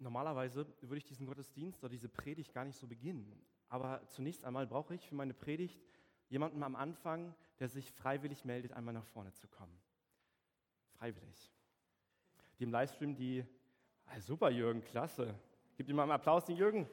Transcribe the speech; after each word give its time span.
Normalerweise 0.00 0.66
würde 0.80 0.96
ich 0.96 1.04
diesen 1.04 1.26
Gottesdienst 1.26 1.82
oder 1.82 1.90
diese 1.90 2.08
Predigt 2.08 2.54
gar 2.54 2.64
nicht 2.64 2.78
so 2.78 2.86
beginnen. 2.86 3.38
Aber 3.68 4.00
zunächst 4.08 4.46
einmal 4.46 4.66
brauche 4.66 4.94
ich 4.94 5.06
für 5.06 5.14
meine 5.14 5.34
Predigt 5.34 5.78
jemanden 6.30 6.62
am 6.62 6.74
Anfang, 6.74 7.34
der 7.58 7.68
sich 7.68 7.92
freiwillig 7.92 8.46
meldet, 8.46 8.72
einmal 8.72 8.94
nach 8.94 9.04
vorne 9.04 9.32
zu 9.34 9.46
kommen. 9.46 9.78
Freiwillig. 10.96 11.52
Die 12.58 12.64
im 12.64 12.70
Livestream, 12.70 13.14
die, 13.14 13.44
ah, 14.06 14.18
super 14.20 14.50
Jürgen, 14.50 14.82
klasse. 14.82 15.34
Gib 15.76 15.88
ihm 15.88 15.96
mal 15.96 16.04
einen 16.04 16.12
Applaus, 16.12 16.46
den 16.46 16.56
Jürgen. 16.56 16.88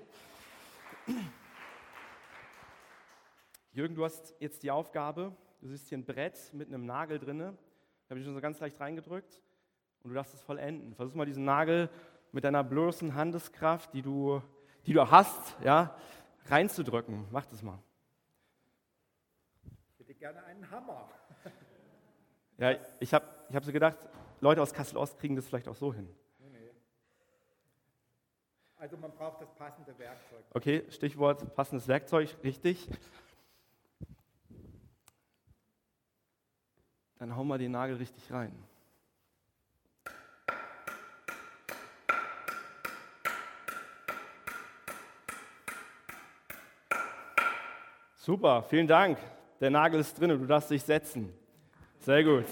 Jürgen, 3.71 3.95
du 3.95 4.03
hast 4.03 4.35
jetzt 4.41 4.63
die 4.63 4.71
Aufgabe, 4.71 5.33
du 5.61 5.67
siehst 5.67 5.87
hier 5.87 5.97
ein 5.97 6.05
Brett 6.05 6.53
mit 6.53 6.67
einem 6.67 6.85
Nagel 6.85 7.19
drinne. 7.19 7.57
Da 8.05 8.11
habe 8.11 8.19
ich 8.19 8.25
schon 8.25 8.35
so 8.35 8.41
ganz 8.41 8.59
leicht 8.59 8.79
reingedrückt 8.81 9.41
und 10.03 10.09
du 10.09 10.15
darfst 10.15 10.33
es 10.33 10.41
vollenden. 10.41 10.93
Versuch 10.93 11.15
mal 11.15 11.25
diesen 11.25 11.45
Nagel 11.45 11.89
mit 12.31 12.43
deiner 12.43 12.63
bloßen 12.63 13.15
Handeskraft, 13.15 13.93
die 13.93 14.01
du, 14.01 14.41
die 14.85 14.93
du 14.93 15.09
hast, 15.09 15.55
ja, 15.63 15.95
reinzudrücken. 16.45 17.27
Mach 17.31 17.45
das 17.45 17.61
mal. 17.61 17.79
Ich 19.93 19.99
hätte 19.99 20.13
gerne 20.13 20.43
einen 20.43 20.69
Hammer. 20.69 21.09
Ja, 22.59 22.75
ich 22.99 23.13
habe 23.13 23.23
ich 23.49 23.55
hab 23.55 23.63
so 23.63 23.71
gedacht, 23.71 23.99
Leute 24.41 24.63
aus 24.63 24.73
Kassel-Ost 24.73 25.19
kriegen 25.19 25.35
das 25.35 25.45
vielleicht 25.45 25.67
auch 25.67 25.75
so 25.75 25.93
hin. 25.93 26.09
Also 28.79 28.95
man 28.97 29.11
braucht 29.11 29.41
das 29.41 29.53
passende 29.55 29.97
Werkzeug. 29.97 30.43
Okay, 30.53 30.83
Stichwort 30.89 31.55
passendes 31.55 31.87
Werkzeug, 31.87 32.35
richtig. 32.43 32.87
Dann 37.17 37.35
hauen 37.35 37.47
wir 37.47 37.57
den 37.57 37.71
Nagel 37.71 37.95
richtig 37.95 38.31
rein. 38.31 38.55
Super, 48.27 48.61
vielen 48.63 48.87
Dank. 48.87 49.17
Der 49.61 49.69
Nagel 49.69 50.01
ist 50.01 50.19
drin 50.19 50.31
und 50.31 50.41
du 50.41 50.47
darfst 50.47 50.69
dich 50.69 50.83
setzen. 50.83 51.31
Sehr 51.99 52.25
gut. 52.25 52.43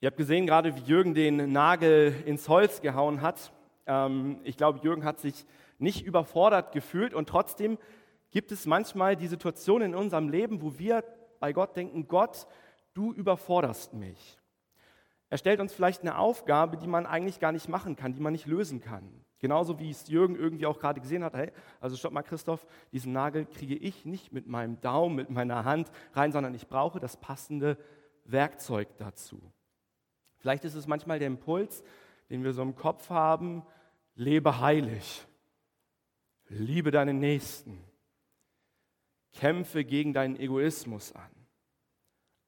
Ihr 0.00 0.08
habt 0.08 0.16
gesehen 0.16 0.44
gerade, 0.44 0.74
wie 0.74 0.80
Jürgen 0.80 1.14
den 1.14 1.52
Nagel 1.52 2.20
ins 2.26 2.48
Holz 2.48 2.80
gehauen 2.80 3.22
hat. 3.22 3.52
Ähm, 3.86 4.40
ich 4.42 4.56
glaube, 4.56 4.80
Jürgen 4.82 5.04
hat 5.04 5.20
sich 5.20 5.46
nicht 5.78 6.04
überfordert 6.04 6.72
gefühlt 6.72 7.14
und 7.14 7.28
trotzdem 7.28 7.78
gibt 8.32 8.50
es 8.50 8.66
manchmal 8.66 9.14
die 9.14 9.28
Situation 9.28 9.82
in 9.82 9.94
unserem 9.94 10.30
Leben, 10.30 10.62
wo 10.62 10.80
wir 10.80 11.04
bei 11.38 11.52
Gott 11.52 11.76
denken, 11.76 12.08
Gott, 12.08 12.48
du 12.92 13.12
überforderst 13.12 13.94
mich. 13.94 14.36
Er 15.30 15.38
stellt 15.38 15.60
uns 15.60 15.72
vielleicht 15.72 16.00
eine 16.00 16.18
Aufgabe, 16.18 16.76
die 16.76 16.88
man 16.88 17.06
eigentlich 17.06 17.38
gar 17.38 17.52
nicht 17.52 17.68
machen 17.68 17.94
kann, 17.94 18.14
die 18.14 18.20
man 18.20 18.32
nicht 18.32 18.46
lösen 18.46 18.80
kann. 18.80 19.24
Genauso 19.40 19.78
wie 19.78 19.90
es 19.90 20.08
Jürgen 20.08 20.34
irgendwie 20.34 20.66
auch 20.66 20.78
gerade 20.78 21.00
gesehen 21.00 21.22
hat, 21.22 21.34
hey, 21.34 21.52
also 21.80 21.96
stopp 21.96 22.12
mal 22.12 22.22
Christoph, 22.22 22.66
diesen 22.92 23.12
Nagel 23.12 23.46
kriege 23.46 23.76
ich 23.76 24.04
nicht 24.04 24.32
mit 24.32 24.48
meinem 24.48 24.80
Daumen, 24.80 25.14
mit 25.14 25.30
meiner 25.30 25.64
Hand 25.64 25.90
rein, 26.12 26.32
sondern 26.32 26.54
ich 26.54 26.66
brauche 26.66 26.98
das 26.98 27.16
passende 27.16 27.78
Werkzeug 28.24 28.88
dazu. 28.96 29.40
Vielleicht 30.38 30.64
ist 30.64 30.74
es 30.74 30.86
manchmal 30.86 31.18
der 31.18 31.28
Impuls, 31.28 31.84
den 32.30 32.42
wir 32.42 32.52
so 32.52 32.62
im 32.62 32.74
Kopf 32.74 33.10
haben, 33.10 33.64
lebe 34.14 34.60
heilig, 34.60 35.26
liebe 36.48 36.90
deinen 36.90 37.20
Nächsten, 37.20 37.82
kämpfe 39.32 39.84
gegen 39.84 40.12
deinen 40.12 40.36
Egoismus 40.36 41.12
an, 41.12 41.30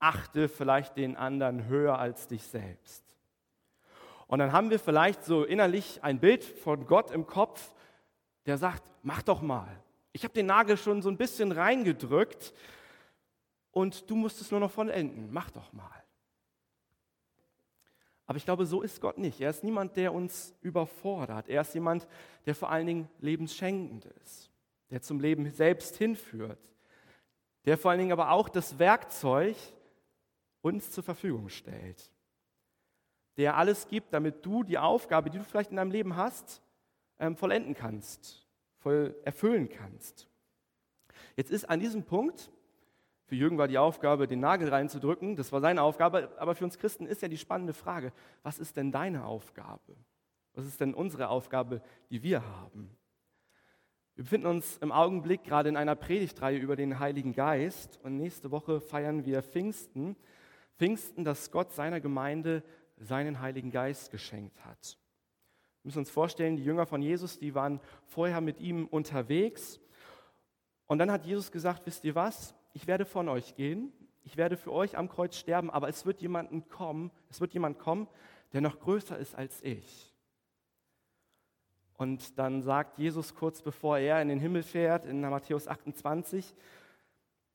achte 0.01 0.49
vielleicht 0.49 0.97
den 0.97 1.17
anderen 1.17 1.67
höher 1.67 1.99
als 1.99 2.27
dich 2.27 2.43
selbst. 2.43 3.10
Und 4.31 4.39
dann 4.39 4.53
haben 4.53 4.71
wir 4.71 4.79
vielleicht 4.79 5.25
so 5.25 5.43
innerlich 5.43 6.05
ein 6.05 6.21
Bild 6.21 6.45
von 6.45 6.87
Gott 6.87 7.11
im 7.11 7.27
Kopf, 7.27 7.75
der 8.47 8.59
sagt, 8.59 8.85
mach 9.03 9.23
doch 9.23 9.43
mal. 9.43 9.83
Ich 10.13 10.23
habe 10.23 10.33
den 10.33 10.47
Nagel 10.47 10.77
schon 10.77 11.03
so 11.03 11.09
ein 11.09 11.17
bisschen 11.17 11.51
reingedrückt 11.51 12.55
und 13.73 14.09
du 14.09 14.15
musst 14.15 14.41
es 14.41 14.53
nur 14.53 14.61
noch 14.61 14.71
vollenden. 14.71 15.33
Mach 15.33 15.51
doch 15.51 15.73
mal. 15.73 16.05
Aber 18.27 18.37
ich 18.37 18.45
glaube, 18.45 18.67
so 18.67 18.83
ist 18.83 19.01
Gott 19.01 19.19
nicht. 19.19 19.41
Er 19.41 19.51
ist 19.51 19.65
niemand, 19.65 19.97
der 19.97 20.15
uns 20.15 20.55
überfordert. 20.61 21.49
Er 21.49 21.63
ist 21.63 21.75
jemand, 21.75 22.07
der 22.47 22.55
vor 22.55 22.71
allen 22.71 22.87
Dingen 22.87 23.09
lebensschenkend 23.19 24.05
ist, 24.23 24.49
der 24.91 25.03
zum 25.03 25.19
Leben 25.19 25.51
selbst 25.51 25.97
hinführt, 25.97 26.71
der 27.65 27.77
vor 27.77 27.91
allen 27.91 27.99
Dingen 27.99 28.13
aber 28.13 28.31
auch 28.31 28.49
das 28.49 28.79
Werkzeug 28.79 29.57
uns 30.61 30.93
zur 30.93 31.03
Verfügung 31.03 31.49
stellt 31.49 32.13
der 33.37 33.57
alles 33.57 33.89
gibt, 33.89 34.13
damit 34.13 34.45
du 34.45 34.63
die 34.63 34.79
Aufgabe, 34.79 35.31
die 35.31 35.39
du 35.39 35.45
vielleicht 35.45 35.71
in 35.71 35.77
deinem 35.77 35.91
Leben 35.91 36.17
hast, 36.17 36.63
ähm, 37.19 37.37
vollenden 37.37 37.75
kannst, 37.75 38.47
voll 38.79 39.15
erfüllen 39.25 39.69
kannst. 39.69 40.29
Jetzt 41.37 41.51
ist 41.51 41.69
an 41.69 41.81
diesem 41.81 42.05
Punkt, 42.05 42.51
für 43.27 43.37
Jürgen 43.37 43.59
war 43.59 43.69
die 43.69 43.79
Aufgabe, 43.79 44.27
den 44.27 44.41
Nagel 44.41 44.69
reinzudrücken, 44.69 45.37
das 45.37 45.53
war 45.53 45.61
seine 45.61 45.83
Aufgabe, 45.83 46.31
aber 46.39 46.55
für 46.55 46.65
uns 46.65 46.79
Christen 46.79 47.07
ist 47.07 47.23
ja 47.23 47.29
die 47.29 47.39
spannende 47.39 47.73
Frage, 47.73 48.13
was 48.43 48.59
ist 48.59 48.77
denn 48.77 48.91
deine 48.91 49.25
Aufgabe? 49.25 49.97
Was 50.55 50.67
ist 50.67 50.81
denn 50.81 50.95
unsere 50.95 51.29
Aufgabe, 51.29 51.81
die 52.11 52.23
wir 52.23 52.45
haben? 52.45 52.91
Wir 54.17 54.25
befinden 54.25 54.49
uns 54.49 54.77
im 54.79 54.93
Augenblick 54.93 55.45
gerade 55.45 55.69
in 55.69 55.77
einer 55.77 55.95
Predigtreihe 55.95 56.59
über 56.59 56.77
den 56.77 56.99
Heiligen 56.99 57.33
Geist 57.33 58.01
und 58.03 58.17
nächste 58.17 58.51
Woche 58.51 58.81
feiern 58.81 59.25
wir 59.25 59.43
Pfingsten. 59.43 60.17
Pfingsten, 60.77 61.25
dass 61.25 61.51
Gott 61.51 61.73
seiner 61.73 62.01
Gemeinde 62.01 62.63
seinen 63.01 63.41
Heiligen 63.41 63.71
Geist 63.71 64.11
geschenkt 64.11 64.65
hat. 64.65 64.99
Wir 65.83 65.89
müssen 65.89 66.01
uns 66.01 66.11
vorstellen, 66.11 66.57
die 66.57 66.65
Jünger 66.65 66.87
von 66.87 67.03
Jesus, 67.03 67.39
die 67.39 67.55
waren 67.55 67.81
vorher 68.05 68.41
mit 68.41 68.61
ihm 68.61 68.87
unterwegs. 68.87 69.81
Und 70.87 70.99
dann 70.99 71.11
hat 71.11 71.25
Jesus 71.25 71.51
gesagt, 71.51 71.87
wisst 71.87 72.05
ihr 72.05 72.15
was? 72.15 72.55
Ich 72.75 72.87
werde 72.87 73.05
von 73.05 73.29
euch 73.29 73.55
gehen, 73.55 73.93
ich 74.23 74.37
werde 74.37 74.57
für 74.57 74.73
euch 74.73 74.99
am 74.99 75.09
Kreuz 75.09 75.37
sterben, 75.37 75.71
aber 75.71 75.89
es 75.89 76.05
wird 76.05 76.21
jemanden 76.21 76.69
kommen, 76.69 77.11
es 77.31 77.41
wird 77.41 77.55
jemand 77.55 77.79
kommen, 77.79 78.07
der 78.53 78.61
noch 78.61 78.79
größer 78.79 79.17
ist 79.19 79.35
als 79.35 79.63
ich. 79.63 80.15
Und 81.97 82.39
dann 82.39 82.63
sagt 82.63 82.99
Jesus 82.99 83.35
kurz 83.35 83.63
bevor 83.63 83.99
er 83.99 84.23
in 84.23 84.29
den 84.29 84.41
Himmel 84.41 84.63
fährt, 84.63 85.05
in 85.07 85.21
Matthäus 85.21 85.69
28, 85.69 86.55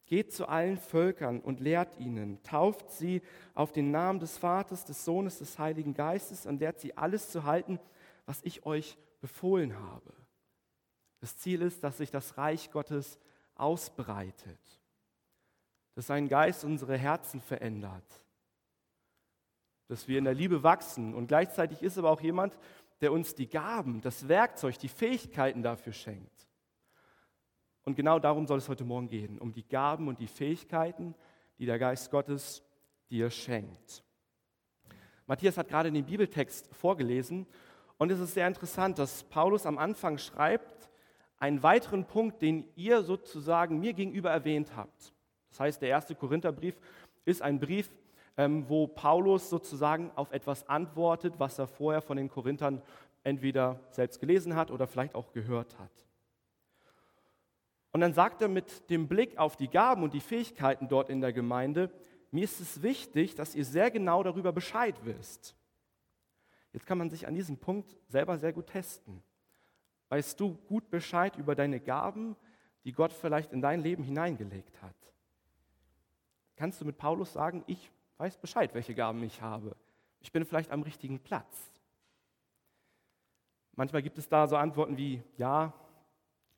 Geht 0.05 0.33
zu 0.33 0.47
allen 0.47 0.77
Völkern 0.77 1.39
und 1.39 1.59
lehrt 1.59 1.99
ihnen, 1.99 2.41
tauft 2.43 2.91
sie 2.91 3.21
auf 3.55 3.71
den 3.71 3.89
Namen 3.89 4.19
des 4.19 4.37
Vaters, 4.37 4.85
des 4.85 5.03
Sohnes, 5.03 5.39
des 5.39 5.57
Heiligen 5.57 5.93
Geistes 5.93 6.45
und 6.45 6.59
lehrt 6.59 6.79
sie 6.79 6.95
alles 6.95 7.29
zu 7.29 7.43
halten, 7.43 7.79
was 8.25 8.41
ich 8.43 8.65
euch 8.65 8.97
befohlen 9.19 9.79
habe. 9.79 10.13
Das 11.21 11.37
Ziel 11.37 11.63
ist, 11.63 11.83
dass 11.83 11.97
sich 11.97 12.11
das 12.11 12.37
Reich 12.37 12.69
Gottes 12.69 13.17
ausbreitet, 13.55 14.59
dass 15.95 16.07
sein 16.07 16.27
Geist 16.27 16.63
unsere 16.63 16.97
Herzen 16.97 17.41
verändert, 17.41 18.05
dass 19.87 20.07
wir 20.07 20.19
in 20.19 20.25
der 20.25 20.35
Liebe 20.35 20.61
wachsen 20.61 21.15
und 21.15 21.27
gleichzeitig 21.27 21.81
ist 21.81 21.97
aber 21.97 22.11
auch 22.11 22.21
jemand, 22.21 22.57
der 23.01 23.11
uns 23.11 23.33
die 23.33 23.47
Gaben, 23.47 24.01
das 24.01 24.27
Werkzeug, 24.27 24.77
die 24.77 24.87
Fähigkeiten 24.87 25.63
dafür 25.63 25.93
schenkt. 25.93 26.44
Und 27.85 27.95
genau 27.95 28.17
darum 28.17 28.47
soll 28.47 28.57
es 28.57 28.67
heute 28.67 28.83
Morgen 28.83 29.07
gehen, 29.07 29.37
um 29.37 29.53
die 29.53 29.67
Gaben 29.67 30.07
und 30.07 30.19
die 30.19 30.27
Fähigkeiten, 30.27 31.13
die 31.59 31.67
der 31.67 31.77
Geist 31.77 32.09
Gottes 32.09 32.63
dir 33.09 33.29
schenkt. 33.29 34.03
Matthias 35.27 35.57
hat 35.57 35.69
gerade 35.69 35.91
den 35.91 36.05
Bibeltext 36.05 36.67
vorgelesen 36.75 37.45
und 37.97 38.11
es 38.11 38.19
ist 38.19 38.33
sehr 38.33 38.47
interessant, 38.47 38.99
dass 38.99 39.23
Paulus 39.23 39.65
am 39.65 39.77
Anfang 39.77 40.17
schreibt, 40.17 40.89
einen 41.37 41.61
weiteren 41.63 42.05
Punkt, 42.05 42.41
den 42.41 42.65
ihr 42.75 43.03
sozusagen 43.03 43.79
mir 43.79 43.93
gegenüber 43.93 44.31
erwähnt 44.31 44.75
habt. 44.75 45.13
Das 45.49 45.59
heißt, 45.59 45.81
der 45.81 45.89
erste 45.89 46.15
Korintherbrief 46.15 46.75
ist 47.23 47.41
ein 47.41 47.59
Brief, 47.59 47.89
ähm, 48.37 48.67
wo 48.67 48.87
Paulus 48.87 49.49
sozusagen 49.49 50.11
auf 50.15 50.31
etwas 50.31 50.67
antwortet, 50.67 51.35
was 51.37 51.59
er 51.59 51.67
vorher 51.67 52.01
von 52.01 52.17
den 52.17 52.29
Korinthern 52.29 52.81
entweder 53.23 53.79
selbst 53.91 54.19
gelesen 54.19 54.55
hat 54.55 54.71
oder 54.71 54.87
vielleicht 54.87 55.15
auch 55.15 55.31
gehört 55.31 55.77
hat. 55.79 56.04
Und 57.95 58.01
dann 58.01 58.11
sagt 58.11 58.41
er 58.41 58.49
mit 58.49 58.89
dem 58.89 59.07
Blick 59.07 59.37
auf 59.37 59.55
die 59.55 59.69
Gaben 59.69 60.03
und 60.03 60.13
die 60.13 60.19
Fähigkeiten 60.19 60.89
dort 60.89 61.09
in 61.09 61.21
der 61.21 61.31
Gemeinde, 61.31 61.89
mir 62.29 62.43
ist 62.43 62.59
es 62.59 62.81
wichtig, 62.81 63.35
dass 63.35 63.55
ihr 63.55 63.63
sehr 63.63 63.89
genau 63.89 64.21
darüber 64.21 64.51
Bescheid 64.51 64.95
wisst. 65.05 65.55
Jetzt 66.73 66.85
kann 66.85 66.97
man 66.97 67.09
sich 67.09 67.25
an 67.25 67.35
diesem 67.35 67.55
Punkt 67.55 67.95
selber 68.09 68.37
sehr 68.37 68.51
gut 68.51 68.67
testen. 68.67 69.23
Weißt 70.09 70.37
du 70.37 70.55
gut 70.67 70.89
Bescheid 70.89 71.37
über 71.37 71.55
deine 71.55 71.79
Gaben, 71.79 72.35
die 72.83 72.91
Gott 72.91 73.13
vielleicht 73.13 73.53
in 73.53 73.61
dein 73.61 73.79
Leben 73.79 74.03
hineingelegt 74.03 74.81
hat? 74.81 75.13
Kannst 76.57 76.81
du 76.81 76.85
mit 76.85 76.97
Paulus 76.97 77.31
sagen, 77.31 77.63
ich 77.65 77.89
weiß 78.17 78.39
Bescheid, 78.39 78.73
welche 78.73 78.93
Gaben 78.93 79.23
ich 79.23 79.41
habe. 79.41 79.73
Ich 80.19 80.33
bin 80.33 80.43
vielleicht 80.43 80.71
am 80.71 80.81
richtigen 80.81 81.19
Platz. 81.19 81.71
Manchmal 83.71 84.01
gibt 84.01 84.17
es 84.17 84.27
da 84.27 84.47
so 84.47 84.57
Antworten 84.57 84.97
wie, 84.97 85.23
ja, 85.37 85.73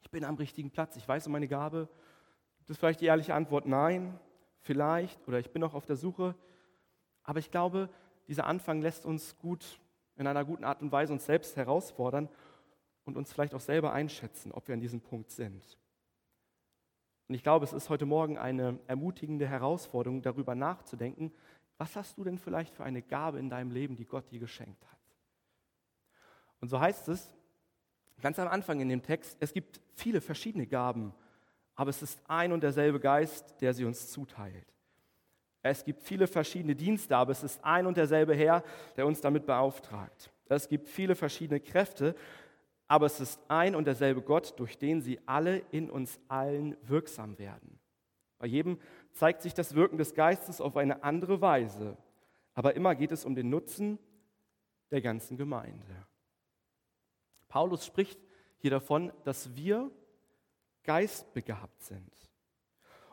ich 0.02 0.12
bin 0.12 0.24
am 0.24 0.36
richtigen 0.36 0.72
Platz, 0.72 0.96
ich 0.96 1.08
weiß 1.08 1.28
um 1.28 1.34
meine 1.34 1.48
Gabe. 1.48 1.90
Das 2.60 2.72
ist 2.72 2.78
vielleicht 2.78 3.02
die 3.02 3.06
ehrliche 3.06 3.34
Antwort, 3.34 3.66
nein, 3.66 4.20
vielleicht, 4.60 5.28
oder 5.28 5.40
ich 5.40 5.52
bin 5.52 5.62
noch 5.62 5.74
auf 5.74 5.86
der 5.86 5.96
Suche. 5.96 6.36
Aber 7.24 7.40
ich 7.40 7.52
glaube, 7.52 7.90
dieser 8.28 8.46
Anfang 8.46 8.82
lässt 8.82 9.06
uns 9.06 9.38
gut, 9.38 9.80
in 10.16 10.28
einer 10.28 10.44
guten 10.44 10.64
Art 10.64 10.82
und 10.82 10.92
Weise 10.92 11.14
uns 11.14 11.26
selbst 11.26 11.56
herausfordern 11.56 12.28
und 13.06 13.18
uns 13.18 13.32
vielleicht 13.32 13.54
auch 13.54 13.62
selber 13.62 13.94
einschätzen, 13.94 14.52
ob 14.52 14.68
wir 14.68 14.74
an 14.74 14.82
diesem 14.82 15.00
Punkt 15.00 15.32
sind. 15.32 15.78
Und 17.28 17.36
ich 17.36 17.44
glaube, 17.44 17.66
es 17.66 17.74
ist 17.74 17.90
heute 17.90 18.06
Morgen 18.06 18.38
eine 18.38 18.80
ermutigende 18.88 19.48
Herausforderung, 19.48 20.22
darüber 20.22 20.56
nachzudenken, 20.56 21.32
was 21.78 21.96
hast 21.96 22.18
du 22.18 22.24
denn 22.24 22.40
vielleicht 22.40 22.74
für 22.74 22.84
eine 22.84 23.02
Gabe 23.02 23.38
in 23.38 23.50
deinem 23.50 23.72
Leben, 23.72 23.96
die 23.96 24.06
Gott 24.06 24.32
dir 24.32 24.40
geschenkt 24.40 24.84
hat? 24.90 24.98
Und 26.60 26.70
so 26.70 26.80
heißt 26.80 27.08
es 27.10 27.37
ganz 28.22 28.40
am 28.40 28.48
Anfang 28.48 28.80
in 28.80 28.90
dem 28.90 29.02
Text, 29.02 29.38
es 29.40 29.54
gibt 29.54 29.80
viele 29.96 30.22
verschiedene 30.22 30.68
Gaben, 30.68 31.14
aber 31.76 31.90
es 31.90 32.02
ist 32.02 32.20
ein 32.28 32.52
und 32.52 32.62
derselbe 32.62 33.00
Geist, 33.00 33.62
der 33.62 33.74
sie 33.74 33.86
uns 33.86 34.10
zuteilt. 34.10 34.66
Es 35.62 35.84
gibt 35.84 36.02
viele 36.04 36.28
verschiedene 36.28 36.76
Dienste, 36.76 37.16
aber 37.16 37.32
es 37.32 37.44
ist 37.44 37.64
ein 37.64 37.86
und 37.86 37.98
derselbe 37.98 38.36
Herr, 38.36 38.64
der 38.96 39.06
uns 39.06 39.22
damit 39.22 39.46
beauftragt. 39.46 40.32
Es 40.50 40.70
gibt 40.70 40.88
viele 40.88 41.16
verschiedene 41.16 41.60
Kräfte, 41.60 42.16
aber 42.88 43.06
es 43.06 43.20
ist 43.20 43.40
ein 43.50 43.76
und 43.76 43.86
derselbe 43.86 44.22
Gott, 44.22 44.54
durch 44.58 44.78
den 44.78 45.02
sie 45.02 45.20
alle 45.26 45.58
in 45.72 45.90
uns 45.90 46.20
allen 46.30 46.78
wirksam 46.84 47.38
werden. 47.38 47.80
Bei 48.40 48.48
jedem 48.48 48.80
zeigt 49.14 49.42
sich 49.42 49.54
das 49.54 49.76
Wirken 49.76 49.98
des 49.98 50.14
Geistes 50.14 50.62
auf 50.62 50.78
eine 50.78 51.04
andere 51.04 51.42
Weise, 51.42 51.98
aber 52.54 52.76
immer 52.76 52.96
geht 52.96 53.12
es 53.12 53.26
um 53.26 53.36
den 53.36 53.50
Nutzen 53.50 54.00
der 54.90 55.02
ganzen 55.02 55.38
Gemeinde. 55.38 56.07
Paulus 57.48 57.86
spricht 57.86 58.20
hier 58.58 58.72
davon, 58.72 59.12
dass 59.24 59.56
wir 59.56 59.92
geistbegabt 60.84 61.82
sind. 61.84 62.12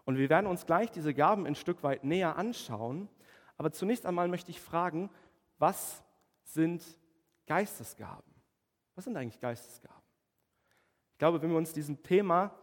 Und 0.04 0.18
wir 0.18 0.28
werden 0.28 0.46
uns 0.46 0.66
gleich 0.66 0.90
diese 0.90 1.14
Gaben 1.14 1.46
ein 1.46 1.54
Stück 1.54 1.82
weit 1.82 2.04
näher 2.04 2.36
anschauen. 2.36 3.08
Aber 3.56 3.72
zunächst 3.72 4.06
einmal 4.06 4.28
möchte 4.28 4.50
ich 4.50 4.60
fragen, 4.60 5.10
was 5.58 6.02
sind 6.42 6.84
Geistesgaben? 7.46 8.34
Was 8.94 9.04
sind 9.04 9.16
eigentlich 9.16 9.40
Geistesgaben? 9.40 10.02
Ich 11.12 11.18
glaube, 11.18 11.40
wenn 11.42 11.50
wir 11.50 11.56
uns 11.56 11.72
diesem 11.72 12.02
Thema 12.02 12.54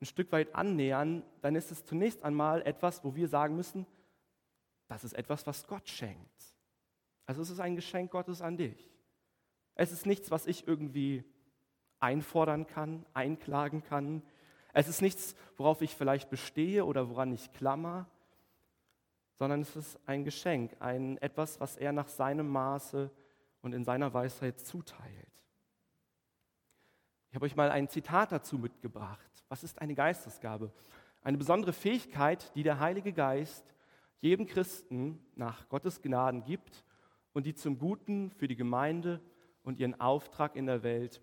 ein 0.00 0.06
Stück 0.06 0.32
weit 0.32 0.54
annähern, 0.54 1.24
dann 1.40 1.56
ist 1.56 1.70
es 1.70 1.84
zunächst 1.84 2.22
einmal 2.22 2.62
etwas, 2.62 3.04
wo 3.04 3.14
wir 3.14 3.28
sagen 3.28 3.56
müssen, 3.56 3.86
das 4.86 5.04
ist 5.04 5.12
etwas, 5.12 5.46
was 5.46 5.66
Gott 5.66 5.88
schenkt. 5.88 6.56
Also 7.26 7.42
es 7.42 7.50
ist 7.50 7.60
ein 7.60 7.76
Geschenk 7.76 8.10
Gottes 8.10 8.40
an 8.40 8.56
dich. 8.56 8.90
Es 9.78 9.92
ist 9.92 10.06
nichts, 10.06 10.32
was 10.32 10.48
ich 10.48 10.66
irgendwie 10.66 11.22
einfordern 12.00 12.66
kann, 12.66 13.06
einklagen 13.14 13.84
kann. 13.84 14.22
Es 14.72 14.88
ist 14.88 15.00
nichts, 15.00 15.36
worauf 15.56 15.82
ich 15.82 15.94
vielleicht 15.94 16.30
bestehe 16.30 16.84
oder 16.84 17.08
woran 17.08 17.32
ich 17.32 17.52
klammer, 17.52 18.08
sondern 19.34 19.60
es 19.60 19.76
ist 19.76 20.00
ein 20.04 20.24
Geschenk, 20.24 20.76
ein 20.80 21.16
etwas, 21.18 21.60
was 21.60 21.76
er 21.76 21.92
nach 21.92 22.08
seinem 22.08 22.48
Maße 22.48 23.08
und 23.62 23.72
in 23.72 23.84
seiner 23.84 24.12
Weisheit 24.12 24.58
zuteilt. 24.58 25.44
Ich 27.28 27.36
habe 27.36 27.46
euch 27.46 27.54
mal 27.54 27.70
ein 27.70 27.88
Zitat 27.88 28.32
dazu 28.32 28.58
mitgebracht. 28.58 29.30
Was 29.48 29.62
ist 29.62 29.80
eine 29.80 29.94
Geistesgabe? 29.94 30.72
Eine 31.22 31.38
besondere 31.38 31.72
Fähigkeit, 31.72 32.52
die 32.56 32.64
der 32.64 32.80
Heilige 32.80 33.12
Geist 33.12 33.64
jedem 34.20 34.46
Christen 34.46 35.24
nach 35.36 35.68
Gottes 35.68 36.02
Gnaden 36.02 36.42
gibt 36.42 36.84
und 37.32 37.46
die 37.46 37.54
zum 37.54 37.78
Guten 37.78 38.32
für 38.32 38.48
die 38.48 38.56
Gemeinde 38.56 39.20
und 39.68 39.78
ihren 39.78 40.00
Auftrag 40.00 40.56
in 40.56 40.64
der 40.64 40.82
Welt 40.82 41.20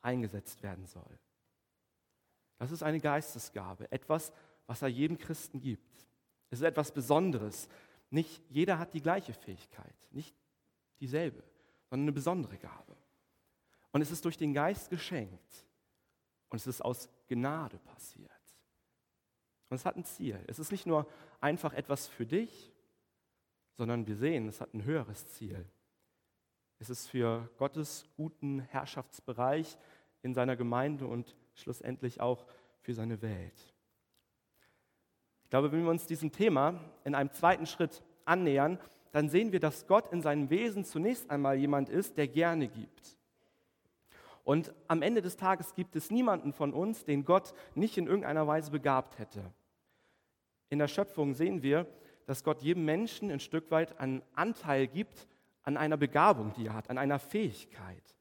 eingesetzt 0.00 0.62
werden 0.62 0.86
soll. 0.86 1.18
Das 2.56 2.70
ist 2.70 2.84
eine 2.84 3.00
Geistesgabe, 3.00 3.90
etwas, 3.90 4.32
was 4.66 4.82
er 4.82 4.88
jedem 4.88 5.18
Christen 5.18 5.60
gibt. 5.60 6.06
Es 6.50 6.60
ist 6.60 6.64
etwas 6.64 6.92
Besonderes. 6.92 7.68
Nicht 8.10 8.42
jeder 8.48 8.78
hat 8.78 8.94
die 8.94 9.02
gleiche 9.02 9.32
Fähigkeit, 9.32 9.94
nicht 10.12 10.36
dieselbe, 11.00 11.42
sondern 11.88 12.04
eine 12.04 12.12
besondere 12.12 12.58
Gabe. 12.58 12.96
Und 13.90 14.02
es 14.02 14.12
ist 14.12 14.24
durch 14.24 14.36
den 14.36 14.54
Geist 14.54 14.88
geschenkt. 14.88 15.66
Und 16.48 16.58
es 16.58 16.68
ist 16.68 16.82
aus 16.82 17.08
Gnade 17.26 17.78
passiert. 17.78 18.30
Und 19.68 19.76
es 19.76 19.84
hat 19.84 19.96
ein 19.96 20.04
Ziel. 20.04 20.38
Es 20.46 20.60
ist 20.60 20.70
nicht 20.70 20.86
nur 20.86 21.08
einfach 21.40 21.72
etwas 21.72 22.06
für 22.06 22.26
dich, 22.26 22.72
sondern 23.72 24.06
wir 24.06 24.14
sehen, 24.14 24.46
es 24.46 24.60
hat 24.60 24.74
ein 24.74 24.84
höheres 24.84 25.26
Ziel. 25.26 25.68
Es 26.82 26.88
ist 26.88 27.08
für 27.08 27.46
Gottes 27.58 28.06
guten 28.16 28.60
Herrschaftsbereich 28.60 29.76
in 30.22 30.32
seiner 30.32 30.56
Gemeinde 30.56 31.06
und 31.06 31.36
schlussendlich 31.54 32.22
auch 32.22 32.46
für 32.80 32.94
seine 32.94 33.20
Welt. 33.20 33.74
Ich 35.44 35.50
glaube, 35.50 35.70
wenn 35.72 35.82
wir 35.82 35.90
uns 35.90 36.06
diesem 36.06 36.32
Thema 36.32 36.80
in 37.04 37.14
einem 37.14 37.30
zweiten 37.32 37.66
Schritt 37.66 38.02
annähern, 38.24 38.78
dann 39.12 39.28
sehen 39.28 39.52
wir, 39.52 39.60
dass 39.60 39.86
Gott 39.86 40.10
in 40.10 40.22
seinem 40.22 40.48
Wesen 40.48 40.86
zunächst 40.86 41.28
einmal 41.28 41.58
jemand 41.58 41.90
ist, 41.90 42.16
der 42.16 42.28
gerne 42.28 42.66
gibt. 42.66 43.18
Und 44.42 44.72
am 44.88 45.02
Ende 45.02 45.20
des 45.20 45.36
Tages 45.36 45.74
gibt 45.74 45.96
es 45.96 46.10
niemanden 46.10 46.54
von 46.54 46.72
uns, 46.72 47.04
den 47.04 47.26
Gott 47.26 47.52
nicht 47.74 47.98
in 47.98 48.06
irgendeiner 48.06 48.46
Weise 48.46 48.70
begabt 48.70 49.18
hätte. 49.18 49.52
In 50.70 50.78
der 50.78 50.88
Schöpfung 50.88 51.34
sehen 51.34 51.62
wir, 51.62 51.86
dass 52.24 52.42
Gott 52.42 52.62
jedem 52.62 52.86
Menschen 52.86 53.30
ein 53.30 53.40
Stück 53.40 53.70
weit 53.70 54.00
einen 54.00 54.22
Anteil 54.34 54.86
gibt 54.86 55.28
an 55.62 55.76
einer 55.76 55.96
Begabung, 55.96 56.52
die 56.54 56.66
er 56.66 56.74
hat, 56.74 56.90
an 56.90 56.98
einer 56.98 57.18
Fähigkeit. 57.18 58.16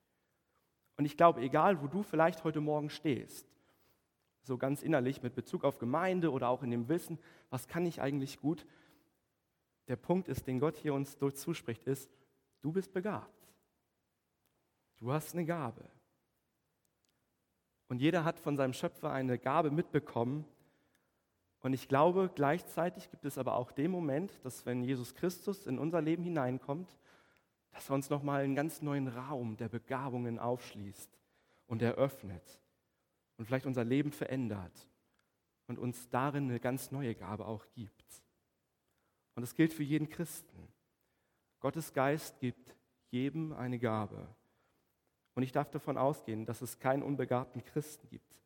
Und 0.98 1.06
ich 1.06 1.16
glaube, 1.16 1.42
egal 1.42 1.82
wo 1.82 1.88
du 1.88 2.04
vielleicht 2.04 2.44
heute 2.44 2.60
Morgen 2.60 2.90
stehst, 2.90 3.48
so 4.44 4.58
ganz 4.58 4.82
innerlich 4.82 5.22
mit 5.22 5.36
Bezug 5.36 5.64
auf 5.64 5.78
Gemeinde 5.80 6.32
oder 6.32 6.50
auch 6.50 6.64
in 6.64 6.72
dem 6.72 6.90
Wissen, 6.90 7.20
was 7.50 7.68
kann 7.68 7.86
ich 7.86 8.02
eigentlich 8.02 8.40
gut, 8.40 8.66
der 9.88 9.96
Punkt 9.96 10.28
ist, 10.28 10.48
den 10.48 10.60
Gott 10.60 10.78
hier 10.78 10.94
uns 10.94 11.18
zuspricht, 11.18 11.84
ist, 11.86 12.10
du 12.62 12.72
bist 12.72 12.94
begabt. 12.94 13.48
Du 14.98 15.12
hast 15.12 15.34
eine 15.34 15.46
Gabe. 15.46 15.84
Und 17.88 18.02
jeder 18.02 18.24
hat 18.24 18.40
von 18.40 18.56
seinem 18.56 18.74
Schöpfer 18.74 19.12
eine 19.12 19.40
Gabe 19.40 19.72
mitbekommen. 19.72 20.46
Und 21.62 21.74
ich 21.74 21.88
glaube, 21.88 22.30
gleichzeitig 22.34 23.10
gibt 23.10 23.26
es 23.26 23.38
aber 23.38 23.56
auch 23.56 23.72
den 23.72 23.90
Moment, 23.90 24.32
dass 24.44 24.66
wenn 24.66 24.84
Jesus 24.84 25.16
Christus 25.16 25.66
in 25.66 25.80
unser 25.80 26.02
Leben 26.02 26.24
hineinkommt, 26.24 26.90
dass 27.80 27.90
er 27.90 27.96
uns 27.96 28.10
nochmal 28.10 28.44
einen 28.44 28.56
ganz 28.56 28.82
neuen 28.82 29.08
Raum 29.08 29.56
der 29.56 29.70
Begabungen 29.70 30.38
aufschließt 30.38 31.18
und 31.68 31.82
eröffnet 31.82 32.60
und 33.38 33.46
vielleicht 33.46 33.66
unser 33.66 33.86
Leben 33.86 34.12
verändert 34.12 34.90
und 35.66 35.80
uns 35.80 36.10
darin 36.10 36.50
eine 36.50 36.60
ganz 36.60 36.92
neue 36.92 37.16
Gabe 37.16 37.46
auch 37.46 37.66
gibt. 37.72 38.22
Und 39.34 39.44
das 39.44 39.56
gilt 39.56 39.72
für 39.72 39.84
jeden 39.84 40.10
Christen. 40.10 40.68
Gottes 41.62 41.94
Geist 41.94 42.38
gibt 42.42 42.76
jedem 43.12 43.54
eine 43.54 43.80
Gabe. 43.80 44.28
Und 45.34 45.44
ich 45.44 45.54
darf 45.54 45.72
davon 45.72 45.98
ausgehen, 45.98 46.46
dass 46.46 46.62
es 46.62 46.80
keinen 46.80 47.02
unbegabten 47.02 47.64
Christen 47.64 48.10
gibt, 48.10 48.42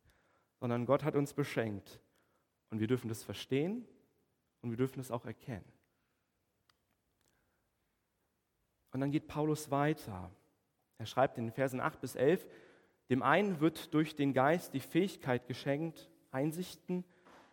sondern 0.60 0.86
Gott 0.86 1.02
hat 1.02 1.16
uns 1.16 1.34
beschenkt. 1.34 1.98
Und 2.70 2.78
wir 2.78 2.86
dürfen 2.86 3.08
das 3.08 3.24
verstehen 3.24 3.84
und 4.60 4.70
wir 4.70 4.76
dürfen 4.76 5.00
es 5.00 5.10
auch 5.10 5.24
erkennen. 5.24 5.73
Und 8.94 9.00
dann 9.00 9.10
geht 9.10 9.26
Paulus 9.26 9.72
weiter. 9.72 10.30
Er 10.98 11.06
schreibt 11.06 11.36
in 11.36 11.46
den 11.46 11.52
Versen 11.52 11.80
8 11.80 12.00
bis 12.00 12.14
11, 12.14 12.46
dem 13.10 13.24
einen 13.24 13.58
wird 13.58 13.92
durch 13.92 14.14
den 14.14 14.32
Geist 14.32 14.72
die 14.72 14.78
Fähigkeit 14.78 15.48
geschenkt, 15.48 16.08
Einsichten 16.30 17.04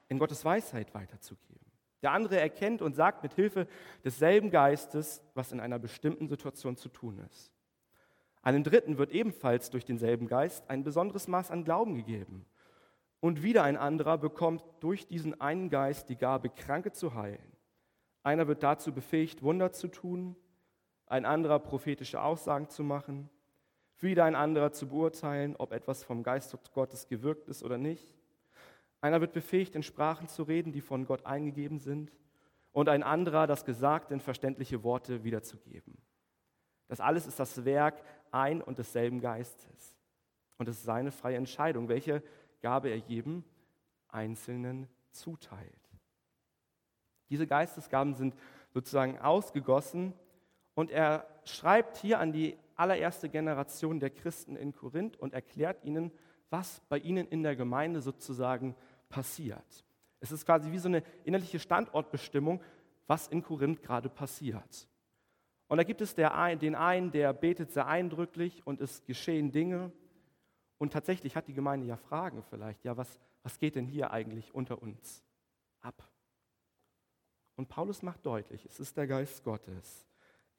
in 0.07 0.19
Gottes 0.19 0.45
Weisheit 0.45 0.93
weiterzugeben. 0.93 1.65
Der 2.03 2.11
andere 2.11 2.39
erkennt 2.39 2.83
und 2.83 2.95
sagt 2.95 3.23
mit 3.23 3.33
Hilfe 3.33 3.67
desselben 4.05 4.51
Geistes, 4.51 5.23
was 5.33 5.51
in 5.51 5.59
einer 5.59 5.79
bestimmten 5.79 6.27
Situation 6.27 6.77
zu 6.77 6.89
tun 6.89 7.17
ist. 7.31 7.51
Einem 8.43 8.63
Dritten 8.63 8.99
wird 8.99 9.11
ebenfalls 9.11 9.71
durch 9.71 9.83
denselben 9.83 10.27
Geist 10.27 10.69
ein 10.69 10.83
besonderes 10.83 11.27
Maß 11.27 11.49
an 11.49 11.63
Glauben 11.63 11.95
gegeben. 11.95 12.45
Und 13.19 13.41
wieder 13.41 13.63
ein 13.63 13.77
anderer 13.77 14.19
bekommt 14.19 14.63
durch 14.79 15.07
diesen 15.07 15.41
einen 15.41 15.71
Geist 15.71 16.07
die 16.09 16.17
Gabe, 16.17 16.49
Kranke 16.49 16.91
zu 16.91 17.15
heilen. 17.15 17.51
Einer 18.21 18.47
wird 18.47 18.61
dazu 18.61 18.93
befähigt, 18.93 19.41
Wunder 19.41 19.71
zu 19.71 19.87
tun, 19.87 20.35
ein 21.11 21.25
anderer 21.25 21.59
prophetische 21.59 22.21
Aussagen 22.21 22.69
zu 22.69 22.85
machen, 22.85 23.29
wieder 23.99 24.23
ein 24.23 24.33
anderer 24.33 24.71
zu 24.71 24.87
beurteilen, 24.87 25.57
ob 25.57 25.73
etwas 25.73 26.05
vom 26.05 26.23
Geist 26.23 26.57
Gottes 26.73 27.05
gewirkt 27.07 27.49
ist 27.49 27.63
oder 27.63 27.77
nicht. 27.77 28.15
Einer 29.01 29.19
wird 29.19 29.33
befähigt, 29.33 29.75
in 29.75 29.83
Sprachen 29.83 30.29
zu 30.29 30.43
reden, 30.43 30.71
die 30.71 30.79
von 30.79 31.05
Gott 31.05 31.25
eingegeben 31.25 31.79
sind, 31.79 32.13
und 32.71 32.87
ein 32.87 33.03
anderer 33.03 33.45
das 33.45 33.65
Gesagte 33.65 34.13
in 34.13 34.21
verständliche 34.21 34.83
Worte 34.83 35.25
wiederzugeben. 35.25 35.97
Das 36.87 37.01
alles 37.01 37.27
ist 37.27 37.37
das 37.37 37.65
Werk 37.65 38.01
ein 38.31 38.61
und 38.61 38.79
desselben 38.79 39.19
Geistes. 39.19 39.97
Und 40.57 40.69
es 40.69 40.77
ist 40.77 40.85
seine 40.85 41.11
freie 41.11 41.35
Entscheidung, 41.35 41.89
welche 41.89 42.23
Gabe 42.61 42.87
er 42.89 42.95
jedem 42.95 43.43
Einzelnen 44.07 44.87
zuteilt. 45.11 45.89
Diese 47.29 47.47
Geistesgaben 47.47 48.13
sind 48.13 48.33
sozusagen 48.73 49.19
ausgegossen 49.19 50.13
und 50.73 50.91
er 50.91 51.27
schreibt 51.45 51.97
hier 51.97 52.19
an 52.19 52.31
die 52.31 52.57
allererste 52.75 53.29
Generation 53.29 53.99
der 53.99 54.09
Christen 54.09 54.55
in 54.55 54.73
Korinth 54.73 55.17
und 55.17 55.33
erklärt 55.33 55.83
ihnen, 55.83 56.11
was 56.49 56.81
bei 56.89 56.97
ihnen 56.97 57.27
in 57.27 57.43
der 57.43 57.55
Gemeinde 57.55 58.01
sozusagen 58.01 58.75
passiert. 59.09 59.85
Es 60.19 60.31
ist 60.31 60.45
quasi 60.45 60.71
wie 60.71 60.77
so 60.77 60.87
eine 60.87 61.03
innerliche 61.23 61.59
Standortbestimmung, 61.59 62.61
was 63.07 63.27
in 63.27 63.43
Korinth 63.43 63.81
gerade 63.81 64.09
passiert. 64.09 64.87
Und 65.67 65.77
da 65.77 65.83
gibt 65.83 66.01
es 66.01 66.15
der, 66.15 66.55
den 66.57 66.75
einen, 66.75 67.11
der 67.11 67.33
betet 67.33 67.71
sehr 67.71 67.87
eindrücklich 67.87 68.65
und 68.65 68.81
es 68.81 69.05
geschehen 69.05 69.51
Dinge. 69.51 69.91
Und 70.77 70.93
tatsächlich 70.93 71.35
hat 71.35 71.47
die 71.47 71.53
Gemeinde 71.53 71.87
ja 71.87 71.95
Fragen 71.95 72.43
vielleicht. 72.43 72.83
Ja, 72.83 72.97
was, 72.97 73.19
was 73.43 73.57
geht 73.57 73.75
denn 73.75 73.85
hier 73.85 74.11
eigentlich 74.11 74.53
unter 74.53 74.81
uns 74.81 75.23
ab? 75.79 76.03
Und 77.55 77.69
Paulus 77.69 78.01
macht 78.01 78.25
deutlich, 78.25 78.65
es 78.65 78.79
ist 78.79 78.97
der 78.97 79.07
Geist 79.07 79.43
Gottes. 79.43 80.05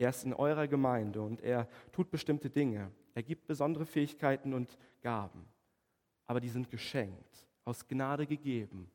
Er 0.03 0.11
ist 0.11 0.25
in 0.25 0.35
eurer 0.35 0.67
Gemeinde 0.67 1.23
und 1.23 1.41
er 1.43 1.69
tut 1.93 2.11
bestimmte 2.11 2.51
Dinge. 2.51 2.91
Er 3.15 3.23
gibt 3.23 3.47
besondere 3.47 3.87
Fähigkeiten 3.87 4.53
und 4.53 4.77
Gaben. 5.01 5.47
Aber 6.27 6.41
die 6.41 6.49
sind 6.49 6.71
geschenkt, 6.71 7.47
aus 7.65 7.87
Gnade 7.87 8.27
gegeben. 8.27 8.91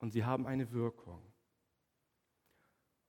Und 0.00 0.10
sie 0.10 0.24
haben 0.24 0.46
eine 0.46 0.70
Wirkung. 0.70 1.22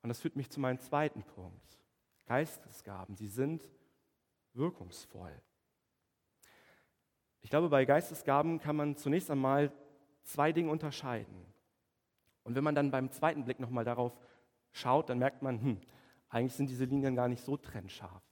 Und 0.02 0.08
das 0.08 0.22
führt 0.22 0.38
mich 0.38 0.50
zu 0.50 0.62
meinem 0.62 0.80
zweiten 0.80 1.24
Punkt. 1.24 1.78
Geistesgaben, 2.26 3.18
sie 3.18 3.28
sind 3.28 3.70
wirkungsvoll. 4.54 5.34
Ich 7.42 7.50
glaube, 7.50 7.68
bei 7.68 7.84
Geistesgaben 7.84 8.60
kann 8.62 8.78
man 8.78 8.96
zunächst 8.96 9.30
einmal 9.30 9.74
zwei 10.24 10.54
Dinge 10.54 10.72
unterscheiden. 10.72 11.46
Und 12.44 12.56
wenn 12.56 12.64
man 12.64 12.76
dann 12.76 12.92
beim 12.92 13.12
zweiten 13.12 13.44
Blick 13.44 13.60
nochmal 13.60 13.84
darauf 13.84 14.18
schaut, 14.72 15.10
dann 15.10 15.20
merkt 15.20 15.42
man, 15.42 15.62
hm, 15.62 15.82
eigentlich 16.29 16.53
sind 16.53 16.69
diese 16.69 16.86
Linien 16.86 17.15
gar 17.15 17.27
nicht 17.27 17.43
so 17.43 17.57
trennscharf. 17.57 18.24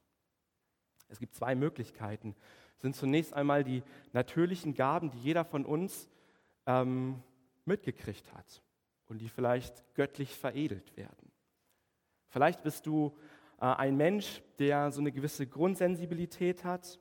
Es 1.09 1.19
gibt 1.19 1.35
zwei 1.35 1.55
Möglichkeiten. 1.55 2.35
Es 2.75 2.81
sind 2.81 2.95
zunächst 2.95 3.33
einmal 3.33 3.63
die 3.63 3.81
natürlichen 4.13 4.75
Gaben, 4.75 5.09
die 5.09 5.19
jeder 5.19 5.45
von 5.45 5.65
uns 5.65 6.09
ähm, 6.65 7.23
mitgekriegt 7.65 8.33
hat 8.33 8.61
und 9.07 9.19
die 9.19 9.29
vielleicht 9.29 9.83
göttlich 9.95 10.35
veredelt 10.35 10.95
werden. 10.95 11.31
Vielleicht 12.29 12.61
bist 12.63 12.85
du 12.85 13.17
äh, 13.59 13.65
ein 13.65 13.97
Mensch, 13.97 14.41
der 14.59 14.91
so 14.91 15.01
eine 15.01 15.11
gewisse 15.11 15.47
Grundsensibilität 15.47 16.63
hat, 16.63 16.99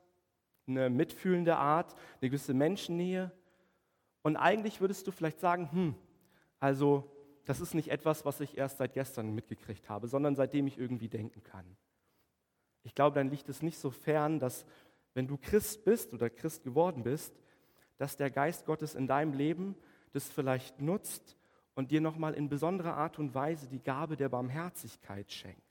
eine 0.67 0.89
mitfühlende 0.89 1.57
Art, 1.57 1.95
eine 2.21 2.31
gewisse 2.31 2.55
Menschennähe. 2.55 3.31
Und 4.23 4.37
eigentlich 4.37 4.81
würdest 4.81 5.07
du 5.07 5.13
vielleicht 5.13 5.41
sagen, 5.41 5.71
hm, 5.71 5.95
also 6.59 7.11
das 7.47 7.61
ist 7.61 7.75
nicht 7.75 7.89
etwas, 7.89 8.25
was 8.25 8.41
ich 8.41 8.59
erst 8.59 8.79
seit 8.79 8.93
gestern 8.93 9.35
mitgekriegt 9.35 9.89
habe, 9.89 10.09
sondern 10.09 10.35
seitdem 10.35 10.67
ich 10.67 10.79
irgendwie 10.79 11.09
denken 11.09 11.43
kann. 11.43 11.65
Ich 12.83 12.95
glaube, 12.95 13.15
dann 13.15 13.31
liegt 13.31 13.49
es 13.49 13.63
nicht 13.63 13.79
so 13.79 13.91
fern, 13.91 14.39
dass 14.39 14.67
wenn 15.15 15.29
du 15.29 15.39
Christ 15.39 15.85
bist 15.85 16.13
oder 16.13 16.29
Christ 16.29 16.65
geworden 16.65 17.05
bist, 17.05 17.33
dass 17.97 18.17
der 18.17 18.31
Geist 18.31 18.67
Gottes 18.67 18.95
in 18.95 19.07
deinem 19.07 19.33
Leben 19.33 19.77
das 20.13 20.29
vielleicht 20.29 20.81
nutzt 20.81 21.37
und 21.75 21.91
dir 21.91 22.01
nochmal 22.01 22.35
in 22.35 22.49
besonderer 22.49 22.97
Art 22.97 23.19
und 23.19 23.35
Weise 23.35 23.69
die 23.69 23.83
Gabe 23.83 24.17
der 24.17 24.29
Barmherzigkeit 24.29 25.31
schenkt. 25.31 25.63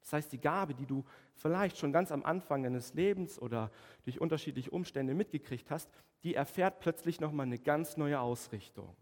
Das 0.00 0.12
heißt, 0.12 0.32
die 0.32 0.40
Gabe, 0.40 0.74
die 0.74 0.86
du 0.86 1.04
vielleicht 1.34 1.78
schon 1.78 1.92
ganz 1.92 2.12
am 2.12 2.24
Anfang 2.24 2.62
deines 2.62 2.94
Lebens 2.94 3.40
oder 3.40 3.72
durch 4.04 4.20
unterschiedliche 4.20 4.70
Umstände 4.70 5.14
mitgekriegt 5.14 5.70
hast, 5.70 5.90
die 6.22 6.34
erfährt 6.34 6.78
plötzlich 6.78 7.20
nochmal 7.20 7.46
eine 7.46 7.58
ganz 7.58 7.96
neue 7.96 8.20
Ausrichtung. 8.20 8.96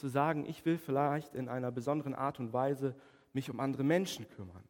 Zu 0.00 0.08
sagen, 0.08 0.46
ich 0.46 0.64
will 0.64 0.78
vielleicht 0.78 1.34
in 1.34 1.50
einer 1.50 1.70
besonderen 1.70 2.14
Art 2.14 2.40
und 2.40 2.54
Weise 2.54 2.96
mich 3.34 3.50
um 3.50 3.60
andere 3.60 3.84
Menschen 3.84 4.26
kümmern. 4.30 4.64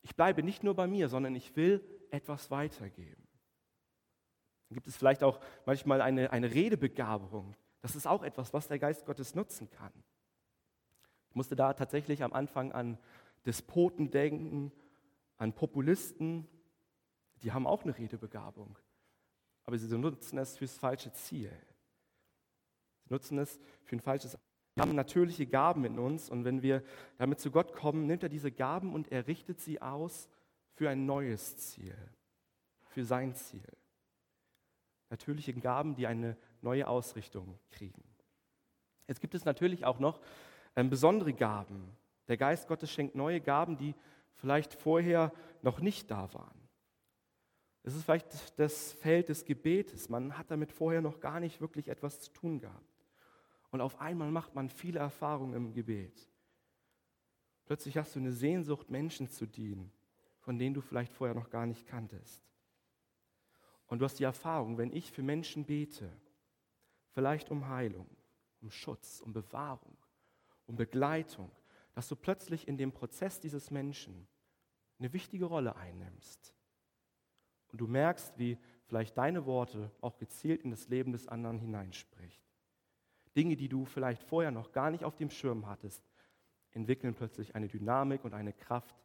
Ich 0.00 0.16
bleibe 0.16 0.42
nicht 0.42 0.64
nur 0.64 0.74
bei 0.74 0.86
mir, 0.86 1.10
sondern 1.10 1.34
ich 1.34 1.54
will 1.56 1.84
etwas 2.10 2.50
weitergeben. 2.50 3.28
Dann 4.66 4.76
gibt 4.76 4.86
es 4.86 4.96
vielleicht 4.96 5.22
auch 5.22 5.40
manchmal 5.66 6.00
eine, 6.00 6.32
eine 6.32 6.54
Redebegabung. 6.54 7.54
Das 7.82 7.96
ist 7.96 8.06
auch 8.06 8.22
etwas, 8.22 8.54
was 8.54 8.66
der 8.66 8.78
Geist 8.78 9.04
Gottes 9.04 9.34
nutzen 9.34 9.68
kann. 9.68 9.92
Ich 11.28 11.36
musste 11.36 11.54
da 11.54 11.74
tatsächlich 11.74 12.22
am 12.22 12.32
Anfang 12.32 12.72
an 12.72 12.96
Despoten 13.44 14.10
denken, 14.10 14.72
an 15.36 15.52
Populisten, 15.52 16.48
die 17.42 17.52
haben 17.52 17.66
auch 17.66 17.82
eine 17.82 17.98
Redebegabung, 17.98 18.78
aber 19.64 19.76
sie 19.76 19.98
nutzen 19.98 20.38
es 20.38 20.56
fürs 20.56 20.78
falsche 20.78 21.12
Ziel. 21.12 21.52
Nutzen 23.08 23.38
es 23.38 23.58
für 23.84 23.96
ein 23.96 24.00
falsches 24.00 24.36
wir 24.76 24.82
haben 24.82 24.94
natürliche 24.94 25.46
Gaben 25.46 25.86
in 25.86 25.98
uns 25.98 26.28
und 26.28 26.44
wenn 26.44 26.60
wir 26.60 26.82
damit 27.16 27.40
zu 27.40 27.50
Gott 27.50 27.72
kommen, 27.72 28.06
nimmt 28.06 28.22
er 28.22 28.28
diese 28.28 28.52
Gaben 28.52 28.92
und 28.92 29.10
er 29.10 29.26
richtet 29.26 29.58
sie 29.58 29.80
aus 29.80 30.28
für 30.74 30.90
ein 30.90 31.06
neues 31.06 31.56
Ziel, 31.56 31.96
für 32.84 33.02
sein 33.02 33.34
Ziel. 33.34 33.66
Natürliche 35.08 35.54
Gaben, 35.54 35.94
die 35.94 36.06
eine 36.06 36.36
neue 36.60 36.86
Ausrichtung 36.88 37.58
kriegen. 37.70 38.04
Jetzt 39.08 39.22
gibt 39.22 39.34
es 39.34 39.46
natürlich 39.46 39.86
auch 39.86 39.98
noch 39.98 40.20
ähm, 40.76 40.90
besondere 40.90 41.32
Gaben, 41.32 41.96
der 42.28 42.36
Geist 42.36 42.68
Gottes 42.68 42.90
schenkt 42.90 43.14
neue 43.14 43.40
Gaben, 43.40 43.78
die 43.78 43.94
vielleicht 44.34 44.74
vorher 44.74 45.32
noch 45.62 45.80
nicht 45.80 46.10
da 46.10 46.34
waren. 46.34 46.68
Es 47.82 47.94
ist 47.94 48.04
vielleicht 48.04 48.26
das 48.58 48.92
Feld 48.92 49.30
des 49.30 49.44
Gebetes. 49.44 50.10
Man 50.10 50.36
hat 50.36 50.50
damit 50.50 50.72
vorher 50.72 51.00
noch 51.00 51.20
gar 51.20 51.40
nicht 51.40 51.62
wirklich 51.62 51.88
etwas 51.88 52.20
zu 52.20 52.32
tun 52.32 52.58
gehabt. 52.58 52.95
Und 53.76 53.82
auf 53.82 54.00
einmal 54.00 54.30
macht 54.30 54.54
man 54.54 54.70
viele 54.70 55.00
Erfahrungen 55.00 55.52
im 55.52 55.74
Gebet. 55.74 56.30
Plötzlich 57.66 57.98
hast 57.98 58.14
du 58.14 58.20
eine 58.20 58.32
Sehnsucht, 58.32 58.90
Menschen 58.90 59.28
zu 59.28 59.44
dienen, 59.44 59.92
von 60.38 60.58
denen 60.58 60.72
du 60.72 60.80
vielleicht 60.80 61.12
vorher 61.12 61.34
noch 61.34 61.50
gar 61.50 61.66
nicht 61.66 61.86
kanntest. 61.86 62.42
Und 63.86 63.98
du 63.98 64.06
hast 64.06 64.18
die 64.18 64.24
Erfahrung, 64.24 64.78
wenn 64.78 64.94
ich 64.94 65.12
für 65.12 65.22
Menschen 65.22 65.66
bete, 65.66 66.10
vielleicht 67.10 67.50
um 67.50 67.68
Heilung, 67.68 68.08
um 68.62 68.70
Schutz, 68.70 69.20
um 69.20 69.34
Bewahrung, 69.34 69.98
um 70.64 70.76
Begleitung, 70.76 71.50
dass 71.92 72.08
du 72.08 72.16
plötzlich 72.16 72.66
in 72.66 72.78
dem 72.78 72.92
Prozess 72.92 73.40
dieses 73.40 73.70
Menschen 73.70 74.26
eine 74.98 75.12
wichtige 75.12 75.44
Rolle 75.44 75.76
einnimmst. 75.76 76.54
Und 77.72 77.82
du 77.82 77.86
merkst, 77.86 78.38
wie 78.38 78.56
vielleicht 78.86 79.18
deine 79.18 79.44
Worte 79.44 79.90
auch 80.00 80.16
gezielt 80.16 80.62
in 80.62 80.70
das 80.70 80.88
Leben 80.88 81.12
des 81.12 81.28
anderen 81.28 81.58
hineinspricht. 81.58 82.45
Dinge, 83.36 83.56
die 83.56 83.68
du 83.68 83.84
vielleicht 83.84 84.22
vorher 84.22 84.50
noch 84.50 84.72
gar 84.72 84.90
nicht 84.90 85.04
auf 85.04 85.16
dem 85.16 85.30
Schirm 85.30 85.66
hattest, 85.66 86.02
entwickeln 86.70 87.14
plötzlich 87.14 87.54
eine 87.54 87.68
Dynamik 87.68 88.24
und 88.24 88.34
eine 88.34 88.52
Kraft, 88.52 88.96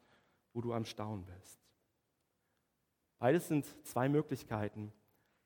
wo 0.53 0.61
du 0.61 0.73
am 0.73 0.85
Staunen 0.85 1.25
bist. 1.25 1.59
Beides 3.19 3.47
sind 3.47 3.65
zwei 3.85 4.09
Möglichkeiten, 4.09 4.91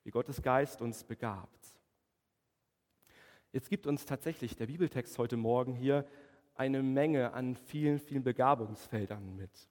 wie 0.02 0.10
Gottes 0.10 0.40
Geist 0.42 0.80
uns 0.80 1.04
begabt. 1.04 1.80
Jetzt 3.52 3.70
gibt 3.70 3.86
uns 3.86 4.04
tatsächlich 4.04 4.56
der 4.56 4.66
Bibeltext 4.66 5.18
heute 5.18 5.36
Morgen 5.36 5.74
hier 5.74 6.06
eine 6.54 6.82
Menge 6.82 7.32
an 7.32 7.54
vielen, 7.54 7.98
vielen 7.98 8.22
Begabungsfeldern 8.22 9.36
mit. 9.36 9.68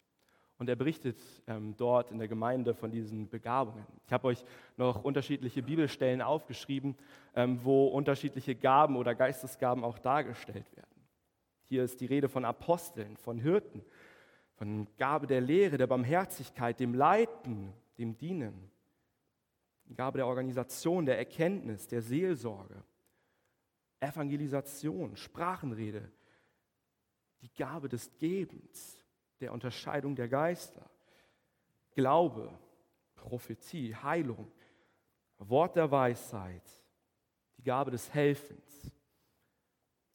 Und 0.57 0.69
er 0.69 0.75
berichtet 0.75 1.19
ähm, 1.47 1.75
dort 1.75 2.11
in 2.11 2.17
der 2.17 2.29
Gemeinde 2.29 2.73
von 2.73 2.89
diesen 2.89 3.29
Begabungen. 3.29 3.85
Ich 4.05 4.13
habe 4.13 4.27
euch 4.27 4.45
noch 4.77 5.03
unterschiedliche 5.03 5.61
Bibelstellen 5.61 6.21
aufgeschrieben, 6.21 6.95
ähm, 7.35 7.59
wo 7.63 7.87
unterschiedliche 7.87 8.55
Gaben 8.55 8.95
oder 8.95 9.15
Geistesgaben 9.15 9.83
auch 9.83 9.99
dargestellt 9.99 10.73
werden. 10.75 10.95
Hier 11.63 11.83
ist 11.83 11.99
die 11.99 12.05
Rede 12.05 12.29
von 12.29 12.45
Aposteln, 12.45 13.17
von 13.17 13.37
Hirten, 13.37 13.83
von 14.53 14.87
Gabe 14.97 15.27
der 15.27 15.41
Lehre, 15.41 15.77
der 15.77 15.87
Barmherzigkeit, 15.87 16.79
dem 16.79 16.93
Leiten, 16.93 17.73
dem 17.97 18.17
Dienen, 18.17 18.71
Gabe 19.93 20.19
der 20.19 20.27
Organisation, 20.27 21.05
der 21.05 21.17
Erkenntnis, 21.17 21.87
der 21.87 22.01
Seelsorge, 22.01 22.81
Evangelisation, 23.99 25.15
Sprachenrede, 25.15 26.11
die 27.41 27.53
Gabe 27.53 27.89
des 27.89 28.11
Gebens, 28.17 29.04
der 29.39 29.51
Unterscheidung 29.51 30.15
der 30.15 30.27
Geister, 30.27 30.89
Glaube, 31.93 32.51
Prophetie, 33.15 33.95
Heilung, 33.95 34.51
Wort 35.37 35.75
der 35.75 35.89
Weisheit, 35.89 36.63
die 37.57 37.63
Gabe 37.63 37.91
des 37.91 38.13
Helfens, 38.13 38.91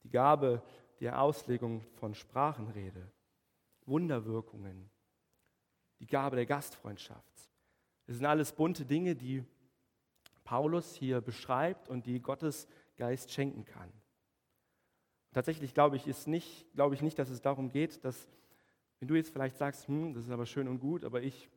die 0.03 0.11
Gabe 0.11 0.63
der 1.01 1.21
Auslegung 1.21 1.83
von 1.95 2.15
Sprachenrede, 2.15 3.11
Wunderwirkungen, 3.87 4.91
die 5.99 6.07
Gabe 6.07 6.37
der 6.37 6.47
Gastfreundschaft. 6.47 7.51
Das 8.07 8.17
sind 8.17 8.27
alles 8.27 8.53
bunte 8.53 8.85
Dinge, 8.85 9.15
die 9.15 9.45
Paulus 10.45 10.95
hier 10.95 11.21
beschreibt 11.21 11.89
und 11.89 12.07
die 12.07 12.21
Gottes 12.21 12.67
Geist 12.97 13.31
schenken 13.33 13.65
kann. 13.65 13.93
Tatsächlich 15.33 15.75
glaube 15.75 15.97
ich, 15.97 16.07
ist 16.07 16.27
nicht, 16.27 16.67
glaube 16.75 16.95
ich 16.95 17.03
nicht, 17.03 17.19
dass 17.19 17.31
es 17.31 17.41
darum 17.41 17.69
geht, 17.69 18.05
dass, 18.05 18.29
wenn 19.01 19.09
du 19.09 19.15
jetzt 19.15 19.33
vielleicht 19.33 19.57
sagst, 19.57 19.89
hm, 19.89 20.15
das 20.15 20.25
ist 20.25 20.31
aber 20.31 20.47
schön 20.47 20.69
und 20.69 20.79
gut, 20.79 21.05
aber 21.05 21.23
ich 21.23 21.49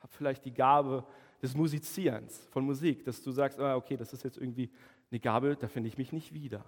habe 0.00 0.12
vielleicht 0.12 0.44
die 0.44 0.52
Gabe 0.52 1.06
des 1.40 1.54
Musizierens, 1.54 2.46
von 2.50 2.64
Musik, 2.64 3.04
dass 3.04 3.22
du 3.22 3.30
sagst, 3.30 3.58
ah, 3.60 3.76
okay, 3.76 3.96
das 3.96 4.12
ist 4.12 4.24
jetzt 4.24 4.36
irgendwie 4.36 4.70
eine 5.10 5.20
Gabe, 5.20 5.56
da 5.56 5.68
finde 5.68 5.88
ich 5.88 5.96
mich 5.96 6.12
nicht 6.12 6.34
wieder. 6.34 6.64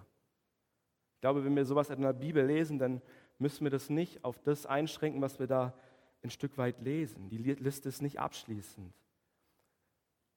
Ich 1.15 1.21
glaube, 1.21 1.45
wenn 1.45 1.57
wir 1.57 1.65
sowas 1.65 1.91
in 1.91 2.03
der 2.03 2.13
Bibel 2.13 2.45
lesen, 2.47 2.79
dann 2.79 3.03
müssen 3.39 3.65
wir 3.65 3.71
das 3.71 3.91
nicht 3.91 4.25
auf 4.25 4.39
das 4.43 4.65
einschränken, 4.65 5.21
was 5.21 5.39
wir 5.39 5.47
da 5.47 5.75
ein 6.23 6.31
Stück 6.31 6.57
weit 6.57 6.81
lesen. 6.81 7.29
Die 7.29 7.39
Liste 7.39 7.89
ist 7.89 8.01
nicht 8.01 8.21
abschließend, 8.21 8.93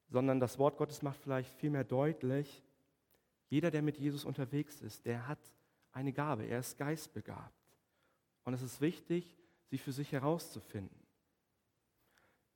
sondern 0.08 0.40
das 0.40 0.58
Wort 0.58 0.76
Gottes 0.76 1.02
macht 1.02 1.20
vielleicht 1.20 1.54
vielmehr 1.54 1.84
deutlich, 1.84 2.62
jeder, 3.48 3.70
der 3.70 3.82
mit 3.82 3.98
Jesus 3.98 4.24
unterwegs 4.24 4.80
ist, 4.80 5.04
der 5.06 5.26
hat 5.26 5.38
eine 5.92 6.12
Gabe, 6.12 6.44
er 6.44 6.60
ist 6.60 6.78
geistbegabt. 6.78 7.52
Und 8.44 8.54
es 8.54 8.62
ist 8.62 8.80
wichtig, 8.80 9.39
sie 9.70 9.78
für 9.78 9.92
sich 9.92 10.12
herauszufinden. 10.12 10.98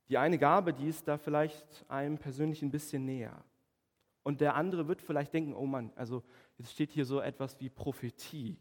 Die 0.09 0.19
eine 0.19 0.39
Gabe, 0.39 0.75
die 0.75 0.89
ist 0.89 1.09
da 1.09 1.17
vielleicht 1.17 1.85
einem 1.89 2.19
persönlich 2.19 2.61
ein 2.63 2.71
bisschen 2.71 3.05
näher. 3.05 3.43
Und 4.23 4.41
der 4.41 4.55
andere 4.55 4.89
wird 4.89 5.01
vielleicht 5.01 5.33
denken, 5.33 5.55
oh 5.55 5.67
Mann, 5.67 5.93
also 5.97 6.23
jetzt 6.59 6.73
steht 6.73 6.91
hier 6.91 7.05
so 7.05 7.21
etwas 7.21 7.59
wie 7.61 7.71
Prophetie. 7.71 8.59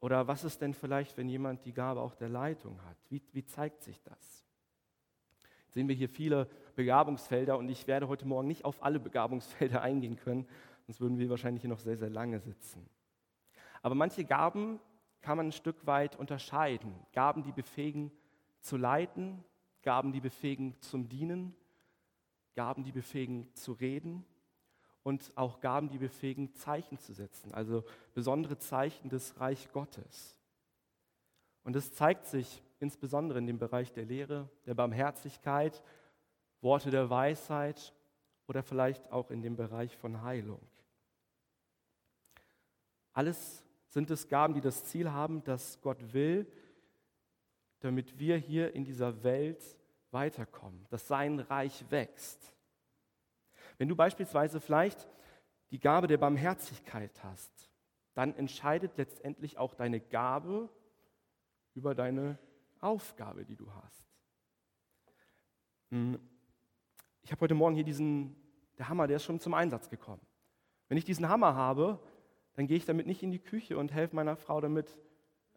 Oder 0.00 0.26
was 0.26 0.44
ist 0.44 0.60
denn 0.62 0.72
vielleicht, 0.72 1.16
wenn 1.16 1.28
jemand 1.28 1.64
die 1.64 1.72
Gabe 1.72 2.00
auch 2.00 2.14
der 2.14 2.28
Leitung 2.28 2.82
hat? 2.84 2.96
Wie, 3.08 3.22
wie 3.32 3.44
zeigt 3.44 3.82
sich 3.82 4.00
das? 4.02 4.46
Jetzt 5.64 5.74
sehen 5.74 5.88
wir 5.88 5.94
hier 5.94 6.08
viele 6.08 6.48
Begabungsfelder 6.74 7.58
und 7.58 7.68
ich 7.68 7.86
werde 7.86 8.08
heute 8.08 8.26
Morgen 8.26 8.48
nicht 8.48 8.64
auf 8.64 8.82
alle 8.82 8.98
Begabungsfelder 8.98 9.82
eingehen 9.82 10.16
können, 10.16 10.48
sonst 10.86 11.00
würden 11.00 11.18
wir 11.18 11.28
wahrscheinlich 11.28 11.60
hier 11.60 11.70
noch 11.70 11.78
sehr, 11.78 11.96
sehr 11.96 12.10
lange 12.10 12.40
sitzen. 12.40 12.88
Aber 13.82 13.94
manche 13.94 14.24
Gaben 14.24 14.80
kann 15.20 15.36
man 15.36 15.48
ein 15.48 15.52
Stück 15.52 15.86
weit 15.86 16.16
unterscheiden. 16.16 16.94
Gaben, 17.12 17.42
die 17.42 17.52
befähigen 17.52 18.10
zu 18.60 18.76
leiten, 18.76 19.44
Gaben, 19.82 20.12
die 20.12 20.20
befähigen 20.20 20.80
zum 20.80 21.08
Dienen, 21.08 21.54
Gaben, 22.54 22.84
die 22.84 22.92
befähigen 22.92 23.54
zu 23.54 23.72
reden 23.72 24.24
und 25.02 25.32
auch 25.36 25.60
Gaben, 25.60 25.88
die 25.88 25.98
befähigen 25.98 26.54
Zeichen 26.54 26.98
zu 26.98 27.12
setzen, 27.14 27.54
also 27.54 27.84
besondere 28.14 28.58
Zeichen 28.58 29.08
des 29.08 29.40
Reich 29.40 29.70
Gottes. 29.72 30.38
Und 31.64 31.76
es 31.76 31.94
zeigt 31.94 32.26
sich 32.26 32.62
insbesondere 32.78 33.38
in 33.38 33.46
dem 33.46 33.58
Bereich 33.58 33.92
der 33.92 34.04
Lehre, 34.04 34.48
der 34.66 34.74
Barmherzigkeit, 34.74 35.82
Worte 36.60 36.90
der 36.90 37.08
Weisheit 37.08 37.94
oder 38.46 38.62
vielleicht 38.62 39.10
auch 39.12 39.30
in 39.30 39.42
dem 39.42 39.56
Bereich 39.56 39.96
von 39.96 40.22
Heilung. 40.22 40.60
Alles 43.12 43.64
sind 43.90 44.10
es 44.10 44.28
Gaben, 44.28 44.54
die 44.54 44.60
das 44.60 44.84
Ziel 44.84 45.10
haben, 45.10 45.44
dass 45.44 45.80
Gott 45.82 46.12
will, 46.12 46.50
damit 47.80 48.18
wir 48.18 48.36
hier 48.36 48.74
in 48.74 48.84
dieser 48.84 49.22
Welt 49.22 49.62
weiterkommen, 50.10 50.86
dass 50.90 51.06
sein 51.06 51.40
Reich 51.40 51.84
wächst. 51.90 52.52
Wenn 53.78 53.88
du 53.88 53.96
beispielsweise 53.96 54.60
vielleicht 54.60 55.08
die 55.70 55.80
Gabe 55.80 56.06
der 56.06 56.18
Barmherzigkeit 56.18 57.22
hast, 57.22 57.52
dann 58.14 58.34
entscheidet 58.36 58.96
letztendlich 58.96 59.58
auch 59.58 59.74
deine 59.74 60.00
Gabe 60.00 60.68
über 61.74 61.94
deine 61.94 62.38
Aufgabe, 62.80 63.44
die 63.44 63.56
du 63.56 63.72
hast. 63.72 64.04
Hm, 65.90 66.18
ich 67.22 67.32
habe 67.32 67.40
heute 67.42 67.54
Morgen 67.54 67.74
hier 67.74 67.84
diesen, 67.84 68.36
der 68.78 68.88
Hammer, 68.88 69.06
der 69.06 69.16
ist 69.16 69.24
schon 69.24 69.40
zum 69.40 69.54
Einsatz 69.54 69.88
gekommen. 69.88 70.22
Wenn 70.88 70.98
ich 70.98 71.04
diesen 71.04 71.28
Hammer 71.28 71.54
habe, 71.54 72.00
dann 72.54 72.66
gehe 72.66 72.76
ich 72.76 72.84
damit 72.84 73.06
nicht 73.06 73.22
in 73.22 73.30
die 73.30 73.38
Küche 73.38 73.78
und 73.78 73.92
helfe 73.92 74.16
meiner 74.16 74.36
Frau 74.36 74.60
damit, 74.60 74.96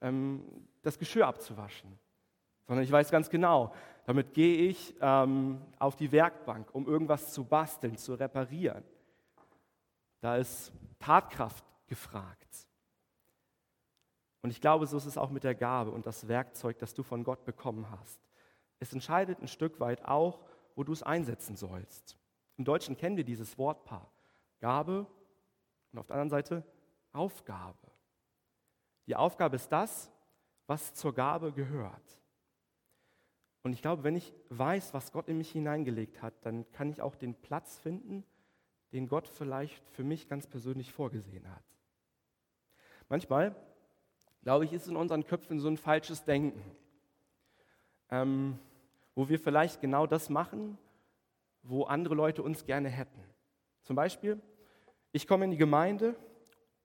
ähm, 0.02 0.68
das 0.82 1.00
Geschirr 1.00 1.28
abzuwaschen, 1.28 1.98
sondern 2.68 2.84
ich 2.84 2.92
weiß 2.92 3.10
ganz 3.12 3.30
genau, 3.30 3.74
damit 4.06 4.34
gehe 4.34 4.68
ich 4.68 4.96
ähm, 5.02 5.62
auf 5.80 5.96
die 5.96 6.12
Werkbank, 6.12 6.74
um 6.74 6.88
irgendwas 6.88 7.34
zu 7.34 7.46
basteln, 7.46 7.98
zu 7.98 8.16
reparieren. 8.16 8.84
Da 10.20 10.38
ist 10.38 10.72
Tatkraft 11.00 11.66
gefragt. 11.88 12.68
Und 14.42 14.50
ich 14.50 14.60
glaube, 14.60 14.88
so 14.88 14.98
ist 14.98 15.06
es 15.06 15.18
auch 15.18 15.30
mit 15.30 15.46
der 15.46 15.56
Gabe 15.56 15.92
und 15.92 16.06
das 16.06 16.28
Werkzeug, 16.28 16.78
das 16.80 16.94
du 16.94 17.02
von 17.02 17.24
Gott 17.24 17.46
bekommen 17.46 17.90
hast. 17.90 18.20
Es 18.80 18.92
entscheidet 18.92 19.42
ein 19.42 19.48
Stück 19.48 19.80
weit 19.80 20.04
auch, 20.04 20.42
wo 20.76 20.84
du 20.84 20.92
es 20.92 21.02
einsetzen 21.02 21.56
sollst. 21.56 22.18
Im 22.58 22.66
Deutschen 22.66 22.98
kennen 22.98 23.16
wir 23.16 23.24
dieses 23.24 23.58
Wortpaar. 23.58 24.12
Gabe 24.60 25.08
und 25.92 26.00
auf 26.00 26.08
der 26.08 26.16
anderen 26.16 26.30
Seite 26.30 26.64
Aufgabe. 27.14 27.78
Die 29.08 29.16
Aufgabe 29.16 29.56
ist 29.56 29.70
das, 29.70 30.12
was 30.68 30.94
zur 30.94 31.14
Gabe 31.14 31.52
gehört. 31.52 32.20
Und 33.64 33.74
ich 33.74 33.82
glaube, 33.82 34.04
wenn 34.04 34.16
ich 34.16 34.34
weiß, 34.50 34.94
was 34.94 35.12
Gott 35.12 35.30
in 35.30 35.38
mich 35.38 35.52
hineingelegt 35.52 36.22
hat, 36.22 36.34
dann 36.42 36.70
kann 36.72 36.90
ich 36.90 37.02
auch 37.02 37.16
den 37.16 37.34
Platz 37.34 37.78
finden, 37.78 38.26
den 38.92 39.08
Gott 39.08 39.28
vielleicht 39.28 39.90
für 39.90 40.04
mich 40.04 40.28
ganz 40.28 40.48
persönlich 40.48 40.92
vorgesehen 40.92 41.50
hat. 41.50 41.64
Manchmal, 43.10 43.56
glaube 44.44 44.66
ich, 44.66 44.74
ist 44.74 44.88
in 44.88 44.96
unseren 44.96 45.26
Köpfen 45.26 45.60
so 45.60 45.68
ein 45.68 45.78
falsches 45.78 46.26
Denken, 46.26 46.62
ähm, 48.10 48.60
wo 49.16 49.30
wir 49.30 49.40
vielleicht 49.40 49.82
genau 49.82 50.08
das 50.08 50.30
machen, 50.30 50.78
wo 51.64 51.84
andere 51.84 52.16
Leute 52.16 52.44
uns 52.44 52.66
gerne 52.66 52.90
hätten. 52.90 53.24
Zum 53.84 53.96
Beispiel, 53.96 54.42
ich 55.12 55.28
komme 55.28 55.46
in 55.46 55.52
die 55.52 55.58
Gemeinde 55.58 56.16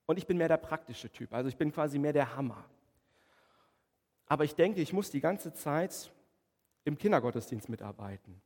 und 0.08 0.16
ich 0.16 0.26
bin 0.26 0.38
mehr 0.38 0.48
der 0.48 0.56
praktische 0.56 1.10
Typ, 1.10 1.34
also 1.34 1.50
ich 1.50 1.56
bin 1.56 1.70
quasi 1.70 1.98
mehr 1.98 2.14
der 2.14 2.34
Hammer. 2.34 2.64
Aber 4.26 4.44
ich 4.44 4.54
denke, 4.54 4.80
ich 4.80 4.94
muss 4.94 5.10
die 5.10 5.20
ganze 5.20 5.52
Zeit 5.52 6.10
im 6.84 6.96
Kindergottesdienst 6.96 7.68
mitarbeiten. 7.68 8.40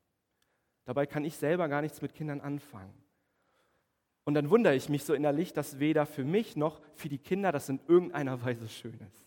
Dabei 0.85 1.07
kann 1.07 1.25
ich 1.25 1.37
selber 1.37 1.69
gar 1.69 1.81
nichts 1.81 2.03
mit 2.03 2.15
Kindern 2.15 2.41
anfangen. 2.41 2.93
Und 4.25 4.35
dann 4.35 4.51
wundere 4.51 4.75
ich 4.75 4.89
mich 4.89 5.05
so 5.05 5.15
innerlich, 5.15 5.53
dass 5.53 5.79
weder 5.79 6.05
für 6.05 6.25
mich 6.25 6.57
noch 6.57 6.81
für 6.97 7.09
die 7.09 7.19
Kinder 7.19 7.53
das 7.53 7.69
in 7.69 7.79
irgendeiner 7.87 8.45
Weise 8.45 8.69
schön 8.69 8.99
ist. 9.01 9.25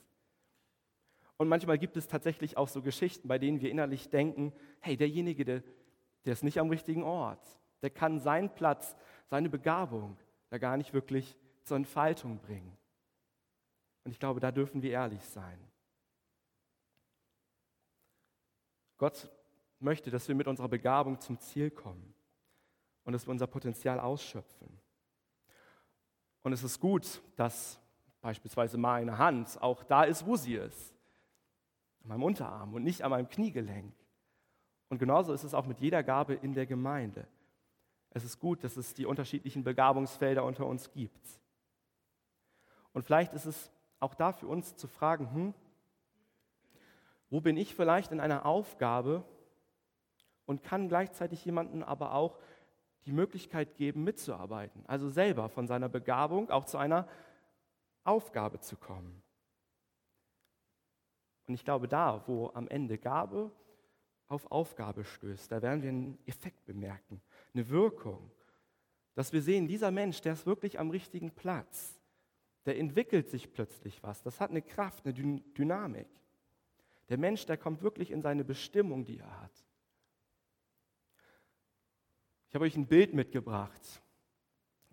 Und 1.38 1.48
manchmal 1.48 1.78
gibt 1.78 1.95
es 1.95 2.10
tatsächlich 2.10 2.58
auch 2.58 2.67
so 2.67 2.82
Geschichten, 2.82 3.30
bei 3.30 3.39
denen 3.39 3.62
wir 3.62 3.71
innerlich 3.71 4.10
denken, 4.10 4.52
hey, 4.82 4.98
derjenige, 4.98 5.45
der, 5.45 5.63
der 6.26 6.34
ist 6.34 6.43
nicht 6.43 6.60
am 6.60 6.69
richtigen 6.69 7.04
Ort. 7.04 7.45
Der 7.82 7.91
kann 7.91 8.19
seinen 8.19 8.50
Platz, 8.50 8.95
seine 9.30 9.50
Begabung 9.50 10.17
da 10.50 10.58
gar 10.58 10.76
nicht 10.76 10.93
wirklich 10.93 11.38
zur 11.65 11.78
Entfaltung 11.78 12.39
bringen. 12.39 12.78
Und 14.04 14.12
ich 14.12 14.19
glaube, 14.19 14.39
da 14.39 14.51
dürfen 14.51 14.82
wir 14.82 14.91
ehrlich 14.91 15.23
sein. 15.23 15.60
Gott 18.97 19.30
möchte, 19.80 20.10
dass 20.10 20.28
wir 20.28 20.36
mit 20.36 20.47
unserer 20.47 20.69
Begabung 20.69 21.19
zum 21.19 21.39
Ziel 21.39 21.69
kommen 21.69 22.13
und 23.04 23.13
dass 23.13 23.28
wir 23.28 23.32
unser 23.32 23.47
Potenzial 23.47 23.99
ausschöpfen. 23.99 24.69
Und 26.43 26.54
es 26.54 26.63
ist 26.63 26.80
gut, 26.80 27.21
dass 27.36 27.80
beispielsweise 28.21 28.78
meine 28.78 29.17
Hand 29.17 29.62
auch 29.62 29.84
da 29.84 30.04
ist, 30.04 30.25
wo 30.25 30.36
sie 30.36 30.56
ist, 30.56 30.93
an 32.04 32.10
meinem 32.10 32.23
Unterarm 32.23 32.73
und 32.73 32.84
nicht 32.84 33.04
an 33.04 33.10
meinem 33.12 33.28
Kniegelenk. 33.28 33.93
Und 34.89 34.99
genauso 34.99 35.34
ist 35.34 35.43
es 35.43 35.54
auch 35.54 35.65
mit 35.65 35.80
jeder 35.80 36.04
Gabe 36.04 36.36
in 36.36 36.54
der 36.54 36.67
Gemeinde. 36.67 37.28
Es 38.12 38.23
ist 38.23 38.39
gut, 38.39 38.63
dass 38.63 38.78
es 38.78 38.93
die 38.93 39.06
unterschiedlichen 39.06 39.63
Begabungsfelder 39.63 40.43
unter 40.43 40.67
uns 40.67 40.91
gibt. 40.91 41.28
Und 42.95 43.03
vielleicht 43.03 43.34
ist 43.34 43.45
es 43.45 43.73
auch 43.99 44.15
da 44.15 44.31
für 44.31 44.47
uns 44.47 44.77
zu 44.77 44.88
fragen, 44.88 45.29
hm, 45.34 45.53
wo 47.29 47.41
bin 47.41 47.58
ich 47.58 47.75
vielleicht 47.75 48.13
in 48.13 48.21
einer 48.21 48.45
Aufgabe 48.45 49.25
und 50.45 50.63
kann 50.63 50.88
gleichzeitig 50.88 51.43
jemandem 51.43 51.84
aber 51.84 52.13
auch 52.13 52.39
die 53.05 53.12
Möglichkeit 53.12 53.75
geben, 53.75 54.05
mitzuarbeiten, 54.05 54.86
also 54.88 55.10
selber 55.10 55.49
von 55.49 55.67
seiner 55.67 55.89
Begabung 55.89 56.49
auch 56.49 56.63
zu 56.63 56.77
einer 56.77 57.05
Aufgabe 58.05 58.62
zu 58.62 58.77
kommen. 58.77 59.21
Und 61.47 61.53
ich 61.53 61.65
glaube, 61.65 61.89
da, 61.89 62.23
wo 62.27 62.49
am 62.53 62.69
Ende 62.69 62.97
Gabe 62.97 63.51
auf 64.29 64.49
Aufgabe 64.49 65.03
stößt, 65.03 65.51
da 65.51 65.62
werden 65.62 65.84
wir 65.84 65.89
einen 65.89 66.17
Effekt 66.25 66.63
bemerken, 66.63 67.21
eine 67.53 67.67
Wirkung, 67.67 68.31
dass 69.15 69.34
wir 69.34 69.41
sehen, 69.41 69.67
dieser 69.67 69.91
Mensch, 69.91 70.21
der 70.21 70.31
ist 70.31 70.45
wirklich 70.45 70.79
am 70.79 70.91
richtigen 70.91 71.31
Platz, 71.31 71.94
der 72.65 72.78
entwickelt 72.78 73.30
sich 73.30 73.51
plötzlich 73.51 74.01
was, 74.04 74.21
das 74.23 74.39
hat 74.41 74.49
eine 74.49 74.62
Kraft, 74.62 75.06
eine 75.06 75.13
Dynamik. 75.13 76.08
Der 77.10 77.17
Mensch, 77.17 77.45
der 77.45 77.58
kommt 77.58 77.82
wirklich 77.82 78.12
in 78.12 78.21
seine 78.21 78.43
Bestimmung, 78.43 79.06
die 79.06 79.19
er 79.19 79.41
hat. 79.41 79.65
Ich 82.49 82.56
habe 82.56 82.65
euch 82.65 82.75
ein 82.75 82.88
Bild 82.88 83.13
mitgebracht. 83.13 84.01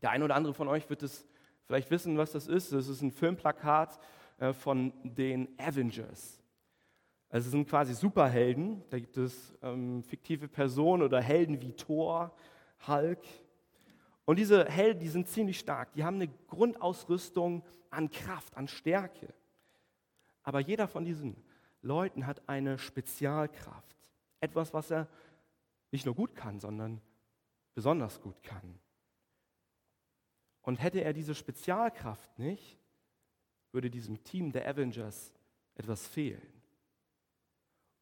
Der 0.02 0.11
eine 0.11 0.24
oder 0.24 0.35
andere 0.35 0.52
von 0.52 0.68
euch 0.68 0.90
wird 0.90 1.02
es 1.02 1.26
vielleicht 1.64 1.90
wissen, 1.90 2.18
was 2.18 2.32
das 2.32 2.48
ist. 2.48 2.72
Das 2.72 2.88
ist 2.88 3.02
ein 3.02 3.12
Filmplakat 3.12 3.98
äh, 4.38 4.52
von 4.52 4.92
den 5.04 5.48
Avengers. 5.58 6.42
Also 7.30 7.46
es 7.46 7.52
sind 7.52 7.68
quasi 7.68 7.94
Superhelden. 7.94 8.82
Da 8.90 8.98
gibt 8.98 9.16
es 9.16 9.56
ähm, 9.62 10.02
fiktive 10.02 10.48
Personen 10.48 11.02
oder 11.02 11.22
Helden 11.22 11.62
wie 11.62 11.72
Thor, 11.72 12.35
Hulk. 12.87 13.20
Und 14.24 14.38
diese 14.38 14.66
Helden, 14.66 15.00
die 15.00 15.08
sind 15.08 15.28
ziemlich 15.28 15.58
stark. 15.58 15.92
Die 15.94 16.04
haben 16.04 16.16
eine 16.16 16.28
Grundausrüstung 16.46 17.64
an 17.90 18.11
Kraft, 18.11 18.56
an 18.56 18.68
Stärke. 18.68 19.35
Aber 20.42 20.61
jeder 20.61 20.88
von 20.88 21.04
diesen 21.04 21.37
Leuten 21.80 22.26
hat 22.26 22.48
eine 22.48 22.78
Spezialkraft. 22.78 23.96
Etwas, 24.40 24.72
was 24.72 24.90
er 24.90 25.08
nicht 25.90 26.06
nur 26.06 26.14
gut 26.14 26.35
kann, 26.35 26.61
sondern 26.61 27.00
besonders 27.74 28.20
gut 28.20 28.42
kann. 28.42 28.78
Und 30.62 30.80
hätte 30.80 31.00
er 31.00 31.12
diese 31.12 31.35
Spezialkraft 31.35 32.38
nicht, 32.38 32.78
würde 33.72 33.90
diesem 33.90 34.22
Team 34.22 34.52
der 34.52 34.68
Avengers 34.68 35.32
etwas 35.74 36.06
fehlen. 36.06 36.62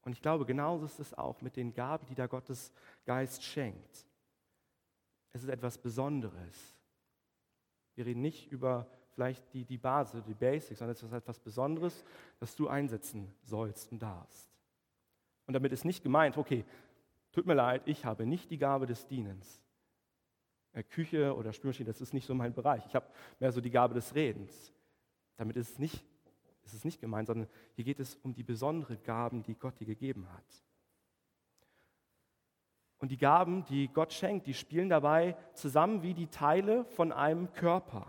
Und 0.03 0.13
ich 0.13 0.23
glaube, 0.23 0.45
genauso 0.45 0.87
ist 0.87 0.99
es 0.99 1.15
auch 1.15 1.41
mit 1.41 1.57
den 1.57 1.73
Gaben, 1.73 2.07
die 2.07 2.15
der 2.15 2.29
Gottes 2.29 2.73
Geist 3.05 3.43
schenkt. 3.43 4.07
Es 5.33 5.43
ist 5.43 5.49
etwas 5.49 5.79
Besonderes. 5.79 6.77
Wir 7.95 8.07
reden 8.07 8.23
nicht 8.23 8.51
über 8.51 8.87
vielleicht 9.13 9.53
die, 9.53 9.65
die 9.65 9.79
Basis, 9.79 10.23
die 10.25 10.35
Basics, 10.35 10.79
sondern 10.79 10.93
es 10.93 11.03
ist 11.03 11.13
etwas 11.13 11.39
Besonderes, 11.39 12.05
das 12.39 12.57
du 12.57 12.69
einsetzen 12.69 13.33
sollst 13.43 13.93
und 13.93 14.01
darfst. 14.01 14.51
Und 15.47 15.55
damit 15.55 15.73
ist 15.73 15.85
nicht 15.85 16.03
gemeint, 16.03 16.37
okay, 16.39 16.65
tut 17.33 17.47
mir 17.47 17.55
leid, 17.55 17.83
ich 17.87 18.05
habe 18.05 18.25
nicht 18.25 18.51
die 18.51 18.59
Gabe 18.59 18.87
des 18.87 19.07
Dienens. 19.07 19.61
Äh, 20.73 20.85
Küche 20.85 21.35
oder 21.35 21.53
Spülmaschine, 21.53 21.89
das 21.89 22.01
ist 22.01 22.15
nicht 22.15 22.27
so 22.27 22.35
mein 22.35 22.55
Bereich. 22.55 22.87
Ich 22.87 22.95
habe 22.95 23.07
mehr 23.41 23.53
so 23.53 23.61
die 23.61 23.71
Gabe 23.71 23.95
des 23.95 24.15
Redens. 24.15 24.73
Damit 25.37 25.57
ist 25.57 25.71
es 25.71 25.79
nicht, 25.79 26.05
ist 26.65 26.75
es 26.75 26.85
nicht 26.85 27.01
gemeint, 27.01 27.27
sondern 27.27 27.49
hier 27.75 27.85
geht 27.85 27.99
es 27.99 28.15
um 28.23 28.33
die 28.33 28.43
besonderen 28.43 29.03
Gaben, 29.03 29.43
die 29.43 29.55
Gott 29.55 29.79
dir 29.81 29.87
gegeben 29.87 30.31
hat. 30.33 30.65
Und 33.01 33.11
die 33.11 33.19
Gaben, 33.19 33.65
die 33.65 33.89
Gott 33.89 34.13
schenkt, 34.13 34.47
die 34.47 34.55
spielen 34.55 34.89
dabei 34.89 35.37
zusammen 35.55 36.03
wie 36.03 36.15
die 36.15 36.29
Teile 36.29 36.85
von 36.85 37.13
einem 37.13 37.53
Körper. 37.53 38.07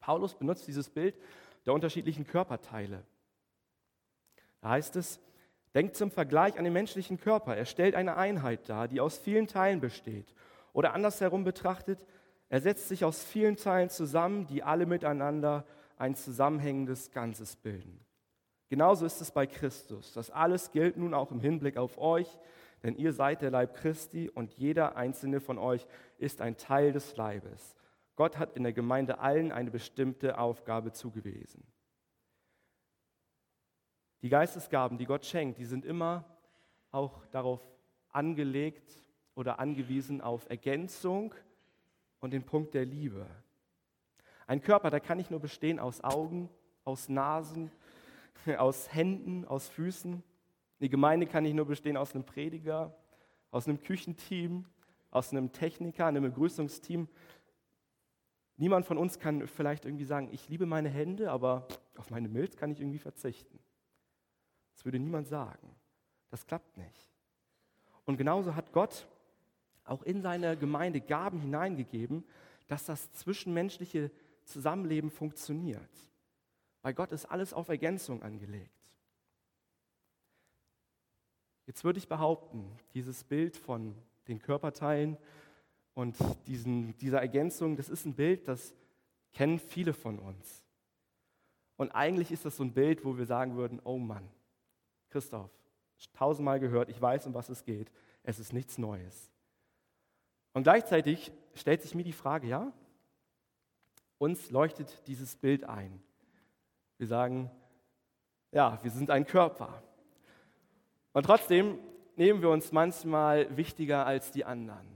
Paulus 0.00 0.34
benutzt 0.34 0.66
dieses 0.66 0.90
Bild 0.90 1.16
der 1.64 1.72
unterschiedlichen 1.72 2.26
Körperteile. 2.26 3.04
Da 4.60 4.70
heißt 4.70 4.96
es, 4.96 5.20
denkt 5.74 5.96
zum 5.96 6.10
Vergleich 6.10 6.58
an 6.58 6.64
den 6.64 6.72
menschlichen 6.72 7.18
Körper. 7.20 7.56
Er 7.56 7.66
stellt 7.66 7.94
eine 7.94 8.16
Einheit 8.16 8.68
dar, 8.68 8.88
die 8.88 9.00
aus 9.00 9.16
vielen 9.16 9.46
Teilen 9.46 9.80
besteht. 9.80 10.34
Oder 10.72 10.92
andersherum 10.92 11.44
betrachtet, 11.44 12.04
er 12.48 12.60
setzt 12.60 12.88
sich 12.88 13.04
aus 13.04 13.22
vielen 13.22 13.56
Teilen 13.56 13.90
zusammen, 13.90 14.46
die 14.46 14.62
alle 14.62 14.86
miteinander 14.86 15.64
ein 15.96 16.14
zusammenhängendes 16.14 17.12
Ganzes 17.12 17.56
bilden. 17.56 18.00
Genauso 18.68 19.06
ist 19.06 19.20
es 19.20 19.30
bei 19.30 19.46
Christus. 19.46 20.12
Das 20.12 20.30
alles 20.30 20.72
gilt 20.72 20.96
nun 20.96 21.14
auch 21.14 21.30
im 21.30 21.40
Hinblick 21.40 21.76
auf 21.76 21.96
euch, 21.96 22.28
denn 22.84 22.96
ihr 22.96 23.12
seid 23.12 23.42
der 23.42 23.50
Leib 23.50 23.74
Christi 23.74 24.28
und 24.28 24.54
jeder 24.54 24.94
einzelne 24.94 25.40
von 25.40 25.58
euch 25.58 25.86
ist 26.18 26.40
ein 26.42 26.58
Teil 26.58 26.92
des 26.92 27.16
Leibes. 27.16 27.74
Gott 28.14 28.38
hat 28.38 28.56
in 28.56 28.62
der 28.62 28.74
Gemeinde 28.74 29.18
allen 29.18 29.50
eine 29.50 29.70
bestimmte 29.70 30.38
Aufgabe 30.38 30.92
zugewiesen. 30.92 31.66
Die 34.20 34.28
Geistesgaben, 34.28 34.98
die 34.98 35.06
Gott 35.06 35.24
schenkt, 35.24 35.58
die 35.58 35.64
sind 35.64 35.84
immer 35.84 36.24
auch 36.90 37.26
darauf 37.26 37.60
angelegt 38.10 39.02
oder 39.34 39.58
angewiesen 39.58 40.20
auf 40.20 40.48
Ergänzung 40.48 41.34
und 42.20 42.32
den 42.32 42.44
Punkt 42.44 42.74
der 42.74 42.84
Liebe. 42.84 43.26
Ein 44.46 44.60
Körper, 44.60 44.90
der 44.90 45.00
kann 45.00 45.16
nicht 45.16 45.30
nur 45.30 45.40
bestehen 45.40 45.78
aus 45.80 46.04
Augen, 46.04 46.50
aus 46.84 47.08
Nasen, 47.08 47.70
aus 48.58 48.92
Händen, 48.92 49.46
aus 49.46 49.68
Füßen. 49.68 50.22
Die 50.80 50.88
Gemeinde 50.88 51.26
kann 51.26 51.44
nicht 51.44 51.54
nur 51.54 51.66
bestehen 51.66 51.96
aus 51.96 52.14
einem 52.14 52.24
Prediger, 52.24 52.94
aus 53.50 53.68
einem 53.68 53.80
Küchenteam, 53.80 54.66
aus 55.10 55.30
einem 55.30 55.52
Techniker, 55.52 56.06
einem 56.06 56.24
Begrüßungsteam. 56.24 57.08
Niemand 58.56 58.86
von 58.86 58.98
uns 58.98 59.18
kann 59.18 59.46
vielleicht 59.46 59.84
irgendwie 59.84 60.04
sagen, 60.04 60.28
ich 60.32 60.48
liebe 60.48 60.66
meine 60.66 60.88
Hände, 60.88 61.30
aber 61.30 61.68
auf 61.96 62.10
meine 62.10 62.28
Milz 62.28 62.56
kann 62.56 62.70
ich 62.70 62.80
irgendwie 62.80 62.98
verzichten. 62.98 63.58
Das 64.74 64.84
würde 64.84 64.98
niemand 64.98 65.28
sagen. 65.28 65.74
Das 66.30 66.46
klappt 66.46 66.76
nicht. 66.76 67.14
Und 68.04 68.16
genauso 68.16 68.54
hat 68.54 68.72
Gott 68.72 69.06
auch 69.84 70.02
in 70.02 70.22
seine 70.22 70.56
Gemeinde 70.56 71.00
Gaben 71.00 71.40
hineingegeben, 71.40 72.24
dass 72.66 72.84
das 72.84 73.12
zwischenmenschliche 73.12 74.10
Zusammenleben 74.44 75.10
funktioniert. 75.10 75.90
Bei 76.82 76.92
Gott 76.92 77.12
ist 77.12 77.26
alles 77.26 77.52
auf 77.52 77.68
Ergänzung 77.68 78.22
angelegt. 78.22 78.73
Jetzt 81.66 81.84
würde 81.84 81.98
ich 81.98 82.08
behaupten, 82.08 82.70
dieses 82.92 83.24
Bild 83.24 83.56
von 83.56 83.94
den 84.28 84.38
Körperteilen 84.38 85.16
und 85.94 86.16
diesen, 86.46 86.96
dieser 86.98 87.20
Ergänzung, 87.20 87.76
das 87.76 87.88
ist 87.88 88.04
ein 88.04 88.14
Bild, 88.14 88.48
das 88.48 88.74
kennen 89.32 89.58
viele 89.58 89.92
von 89.92 90.18
uns. 90.18 90.64
Und 91.76 91.92
eigentlich 91.92 92.30
ist 92.30 92.44
das 92.44 92.56
so 92.56 92.64
ein 92.64 92.72
Bild, 92.72 93.04
wo 93.04 93.16
wir 93.16 93.26
sagen 93.26 93.56
würden, 93.56 93.80
oh 93.84 93.98
Mann, 93.98 94.28
Christoph, 95.10 95.50
tausendmal 96.12 96.60
gehört, 96.60 96.88
ich 96.88 97.00
weiß, 97.00 97.26
um 97.26 97.34
was 97.34 97.48
es 97.48 97.64
geht, 97.64 97.90
es 98.22 98.38
ist 98.38 98.52
nichts 98.52 98.78
Neues. 98.78 99.30
Und 100.52 100.64
gleichzeitig 100.64 101.32
stellt 101.54 101.82
sich 101.82 101.94
mir 101.94 102.04
die 102.04 102.12
Frage, 102.12 102.46
ja, 102.46 102.72
uns 104.18 104.50
leuchtet 104.50 105.02
dieses 105.06 105.36
Bild 105.36 105.64
ein. 105.64 106.02
Wir 106.98 107.06
sagen, 107.06 107.50
ja, 108.52 108.78
wir 108.82 108.90
sind 108.90 109.10
ein 109.10 109.26
Körper. 109.26 109.82
Und 111.14 111.26
trotzdem 111.26 111.78
nehmen 112.16 112.42
wir 112.42 112.50
uns 112.50 112.72
manchmal 112.72 113.56
wichtiger 113.56 114.04
als 114.04 114.32
die 114.32 114.44
anderen. 114.44 114.86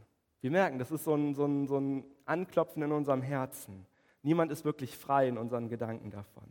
Wir 0.40 0.50
merken, 0.50 0.78
das 0.78 0.90
ist 0.90 1.04
so 1.04 1.14
ein, 1.14 1.34
so 1.34 1.46
ein, 1.46 1.66
so 1.68 1.78
ein 1.78 2.04
Anklopfen 2.24 2.82
in 2.82 2.92
unserem 2.92 3.22
Herzen. 3.22 3.86
Niemand 4.22 4.50
ist 4.50 4.64
wirklich 4.64 4.96
frei 4.96 5.28
in 5.28 5.38
unseren 5.38 5.68
Gedanken 5.68 6.10
davon. 6.10 6.44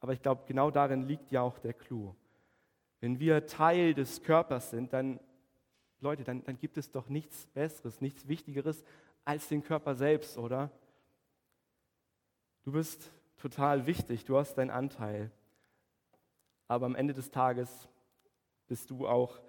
Aber 0.00 0.12
ich 0.12 0.20
glaube, 0.20 0.42
genau 0.46 0.70
darin 0.70 1.08
liegt 1.08 1.32
ja 1.32 1.40
auch 1.40 1.58
der 1.58 1.72
Clou. 1.72 2.14
Wenn 3.00 3.18
wir 3.18 3.46
Teil 3.46 3.94
des 3.94 4.22
Körpers 4.22 4.70
sind, 4.70 4.92
dann, 4.92 5.20
Leute, 6.00 6.22
dann, 6.22 6.44
dann 6.44 6.58
gibt 6.58 6.76
es 6.76 6.90
doch 6.90 7.08
nichts 7.08 7.46
Besseres, 7.46 8.02
nichts 8.02 8.28
Wichtigeres 8.28 8.84
als 9.24 9.48
den 9.48 9.62
Körper 9.62 9.94
selbst, 9.94 10.36
oder? 10.36 10.70
Du 12.62 12.72
bist 12.72 13.10
total 13.38 13.86
wichtig, 13.86 14.26
du 14.26 14.36
hast 14.36 14.54
deinen 14.56 14.70
Anteil. 14.70 15.30
Aber 16.68 16.84
am 16.84 16.94
Ende 16.94 17.14
des 17.14 17.30
Tages 17.30 17.88
bist 18.66 18.90
du 18.90 19.06
auch 19.06 19.40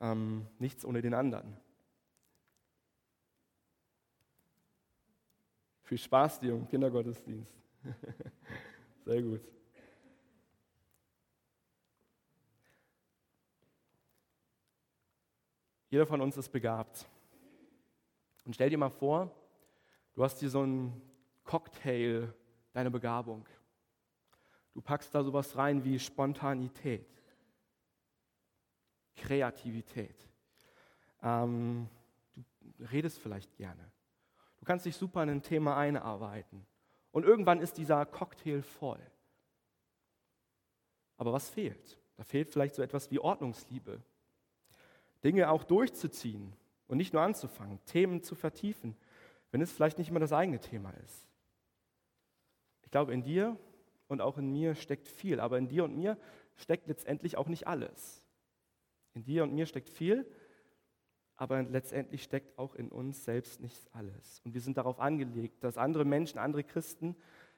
ähm, 0.00 0.46
nichts 0.58 0.84
ohne 0.84 1.02
den 1.02 1.14
anderen. 1.14 1.56
Viel 5.82 5.98
Spaß 5.98 6.38
dir 6.38 6.52
im 6.52 6.68
Kindergottesdienst. 6.68 7.52
Sehr 9.04 9.22
gut. 9.22 9.40
Jeder 15.90 16.06
von 16.06 16.20
uns 16.20 16.36
ist 16.36 16.48
begabt. 16.50 17.08
Und 18.44 18.54
stell 18.54 18.70
dir 18.70 18.78
mal 18.78 18.90
vor, 18.90 19.34
du 20.14 20.22
hast 20.22 20.38
hier 20.38 20.48
so 20.48 20.60
einen 20.60 21.02
Cocktail 21.42 22.32
deiner 22.72 22.90
Begabung. 22.90 23.44
Du 24.72 24.80
packst 24.80 25.12
da 25.12 25.24
sowas 25.24 25.56
rein 25.56 25.82
wie 25.84 25.98
Spontanität, 25.98 27.19
Kreativität. 29.20 30.16
Ähm, 31.22 31.88
du 32.60 32.84
redest 32.84 33.18
vielleicht 33.18 33.54
gerne. 33.56 33.90
Du 34.58 34.64
kannst 34.64 34.86
dich 34.86 34.96
super 34.96 35.22
in 35.22 35.30
ein 35.30 35.42
Thema 35.42 35.76
einarbeiten. 35.76 36.66
Und 37.12 37.24
irgendwann 37.24 37.60
ist 37.60 37.76
dieser 37.76 38.06
Cocktail 38.06 38.62
voll. 38.62 39.00
Aber 41.16 41.32
was 41.32 41.50
fehlt? 41.50 41.98
Da 42.16 42.24
fehlt 42.24 42.50
vielleicht 42.50 42.74
so 42.74 42.82
etwas 42.82 43.10
wie 43.10 43.18
Ordnungsliebe. 43.18 44.00
Dinge 45.22 45.50
auch 45.50 45.64
durchzuziehen 45.64 46.54
und 46.86 46.96
nicht 46.96 47.12
nur 47.12 47.22
anzufangen, 47.22 47.78
Themen 47.84 48.22
zu 48.22 48.34
vertiefen, 48.34 48.96
wenn 49.50 49.60
es 49.60 49.72
vielleicht 49.72 49.98
nicht 49.98 50.08
immer 50.08 50.20
das 50.20 50.32
eigene 50.32 50.60
Thema 50.60 50.90
ist. 51.04 51.28
Ich 52.82 52.90
glaube, 52.90 53.12
in 53.12 53.22
dir 53.22 53.56
und 54.08 54.20
auch 54.20 54.38
in 54.38 54.50
mir 54.50 54.74
steckt 54.74 55.08
viel, 55.08 55.40
aber 55.40 55.58
in 55.58 55.68
dir 55.68 55.84
und 55.84 55.94
mir 55.94 56.16
steckt 56.56 56.88
letztendlich 56.88 57.36
auch 57.36 57.48
nicht 57.48 57.66
alles. 57.66 58.24
In 59.20 59.24
dir 59.24 59.42
und 59.42 59.52
mir 59.52 59.66
steckt 59.66 59.90
viel, 59.90 60.26
aber 61.36 61.62
letztendlich 61.62 62.22
steckt 62.22 62.58
auch 62.58 62.74
in 62.74 62.88
uns 62.88 63.22
selbst 63.22 63.60
nicht 63.60 63.94
alles. 63.94 64.40
Und 64.46 64.54
wir 64.54 64.62
sind 64.62 64.78
darauf 64.78 64.98
angelegt, 64.98 65.62
dass 65.62 65.76
andere 65.76 66.06
Menschen, 66.06 66.38
andere 66.38 66.64
Christen 66.64 67.14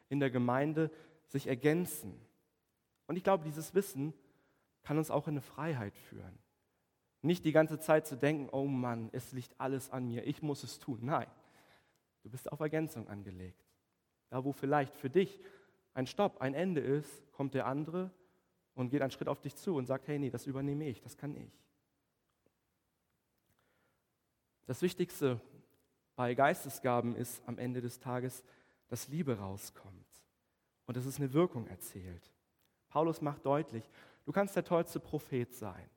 in 0.08 0.18
der 0.18 0.30
Gemeinde 0.30 0.90
sich 1.28 1.46
ergänzen. 1.46 2.20
Und 3.06 3.14
ich 3.14 3.22
glaube, 3.22 3.44
dieses 3.44 3.76
Wissen 3.76 4.12
kann 4.82 4.98
uns 4.98 5.12
auch 5.12 5.28
in 5.28 5.34
eine 5.34 5.40
Freiheit 5.40 5.96
führen. 5.96 6.36
Nicht 7.20 7.44
die 7.44 7.52
ganze 7.52 7.78
Zeit 7.78 8.08
zu 8.08 8.16
denken, 8.16 8.48
oh 8.50 8.66
Mann, 8.66 9.08
es 9.12 9.30
liegt 9.30 9.54
alles 9.60 9.88
an 9.88 10.08
mir, 10.08 10.26
ich 10.26 10.42
muss 10.42 10.64
es 10.64 10.80
tun. 10.80 10.98
Nein, 11.02 11.28
du 12.24 12.30
bist 12.30 12.50
auf 12.50 12.58
Ergänzung 12.58 13.06
angelegt. 13.06 13.64
Da, 14.30 14.44
wo 14.44 14.50
vielleicht 14.50 14.96
für 14.96 15.10
dich 15.10 15.38
ein 15.94 16.08
Stopp, 16.08 16.40
ein 16.40 16.54
Ende 16.54 16.80
ist, 16.80 17.30
kommt 17.30 17.54
der 17.54 17.66
andere 17.66 18.10
und 18.74 18.90
geht 18.90 19.02
einen 19.02 19.10
Schritt 19.10 19.28
auf 19.28 19.40
dich 19.40 19.56
zu 19.56 19.76
und 19.76 19.86
sagt, 19.86 20.08
hey, 20.08 20.18
nee, 20.18 20.30
das 20.30 20.46
übernehme 20.46 20.88
ich, 20.88 21.00
das 21.00 21.16
kann 21.16 21.36
ich. 21.36 21.52
Das 24.66 24.80
Wichtigste 24.82 25.40
bei 26.14 26.34
Geistesgaben 26.34 27.16
ist 27.16 27.42
am 27.46 27.58
Ende 27.58 27.80
des 27.80 27.98
Tages, 27.98 28.44
dass 28.88 29.08
Liebe 29.08 29.38
rauskommt 29.38 30.06
und 30.86 30.96
dass 30.96 31.06
es 31.06 31.18
eine 31.18 31.32
Wirkung 31.32 31.66
erzielt. 31.66 32.30
Paulus 32.88 33.20
macht 33.20 33.44
deutlich, 33.44 33.88
du 34.24 34.32
kannst 34.32 34.54
der 34.54 34.64
tollste 34.64 35.00
Prophet 35.00 35.54
sein. 35.54 35.88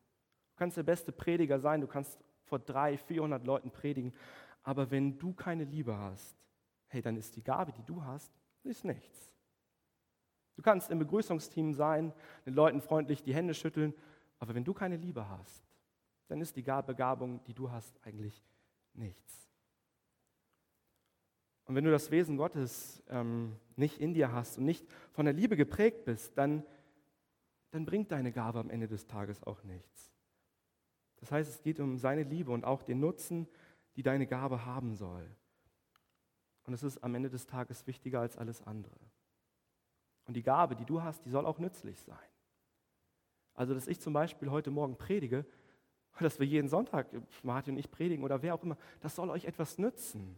Du 0.51 0.59
kannst 0.59 0.77
der 0.77 0.83
beste 0.83 1.11
Prediger 1.11 1.59
sein, 1.59 1.81
du 1.81 1.87
kannst 1.87 2.17
vor 2.45 2.59
300, 2.59 3.01
400 3.01 3.45
Leuten 3.45 3.71
predigen, 3.71 4.13
aber 4.63 4.89
wenn 4.89 5.17
du 5.17 5.33
keine 5.33 5.65
Liebe 5.65 5.97
hast, 5.97 6.35
hey, 6.87 7.01
dann 7.01 7.17
ist 7.17 7.35
die 7.35 7.43
Gabe, 7.43 7.71
die 7.73 7.83
du 7.83 8.01
hast, 8.03 8.31
ist 8.63 8.85
nichts. 8.85 9.34
Du 10.55 10.61
kannst 10.61 10.89
im 10.89 10.99
Begrüßungsteam 10.99 11.73
sein, 11.73 12.13
den 12.45 12.53
Leuten 12.53 12.81
freundlich 12.81 13.23
die 13.23 13.33
Hände 13.33 13.53
schütteln, 13.53 13.93
aber 14.39 14.55
wenn 14.55 14.63
du 14.63 14.73
keine 14.73 14.97
Liebe 14.97 15.27
hast, 15.29 15.63
dann 16.27 16.41
ist 16.41 16.55
die 16.55 16.63
Begabung, 16.63 17.43
die 17.45 17.53
du 17.53 17.69
hast, 17.71 17.99
eigentlich 18.03 18.43
nichts. 18.93 19.47
Und 21.65 21.75
wenn 21.75 21.83
du 21.83 21.91
das 21.91 22.11
Wesen 22.11 22.37
Gottes 22.37 23.03
ähm, 23.09 23.55
nicht 23.75 23.99
in 23.99 24.13
dir 24.13 24.31
hast 24.31 24.57
und 24.57 24.65
nicht 24.65 24.85
von 25.11 25.25
der 25.25 25.33
Liebe 25.33 25.55
geprägt 25.55 26.05
bist, 26.05 26.37
dann, 26.37 26.63
dann 27.71 27.85
bringt 27.85 28.11
deine 28.11 28.31
Gabe 28.31 28.59
am 28.59 28.69
Ende 28.69 28.87
des 28.87 29.07
Tages 29.07 29.43
auch 29.43 29.63
nichts. 29.63 30.13
Das 31.17 31.31
heißt, 31.31 31.49
es 31.49 31.61
geht 31.61 31.79
um 31.79 31.97
seine 31.97 32.23
Liebe 32.23 32.51
und 32.51 32.65
auch 32.65 32.83
den 32.83 32.99
Nutzen, 32.99 33.47
die 33.95 34.03
deine 34.03 34.27
Gabe 34.27 34.65
haben 34.65 34.93
soll. 34.95 35.27
Und 36.65 36.73
es 36.73 36.83
ist 36.83 37.03
am 37.03 37.15
Ende 37.15 37.29
des 37.29 37.47
Tages 37.47 37.87
wichtiger 37.87 38.19
als 38.19 38.37
alles 38.37 38.61
andere. 38.61 38.99
Und 40.25 40.35
die 40.35 40.43
Gabe, 40.43 40.75
die 40.75 40.85
du 40.85 41.01
hast, 41.01 41.25
die 41.25 41.29
soll 41.29 41.45
auch 41.45 41.59
nützlich 41.59 41.99
sein. 42.01 42.17
Also, 43.53 43.73
dass 43.73 43.87
ich 43.87 43.99
zum 43.99 44.13
Beispiel 44.13 44.49
heute 44.51 44.71
Morgen 44.71 44.97
predige, 44.97 45.45
dass 46.19 46.39
wir 46.39 46.47
jeden 46.47 46.69
Sonntag, 46.69 47.07
Martin 47.43 47.73
und 47.73 47.79
ich 47.79 47.91
predigen 47.91 48.23
oder 48.23 48.41
wer 48.41 48.55
auch 48.55 48.63
immer, 48.63 48.77
das 49.01 49.15
soll 49.15 49.29
euch 49.29 49.45
etwas 49.45 49.77
nützen. 49.77 50.37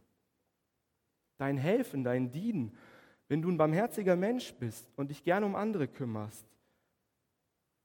Dein 1.38 1.58
Helfen, 1.58 2.04
dein 2.04 2.32
Dienen, 2.32 2.76
wenn 3.28 3.42
du 3.42 3.50
ein 3.50 3.58
barmherziger 3.58 4.16
Mensch 4.16 4.54
bist 4.56 4.92
und 4.96 5.10
dich 5.12 5.24
gerne 5.24 5.46
um 5.46 5.56
andere 5.56 5.88
kümmerst, 5.88 6.46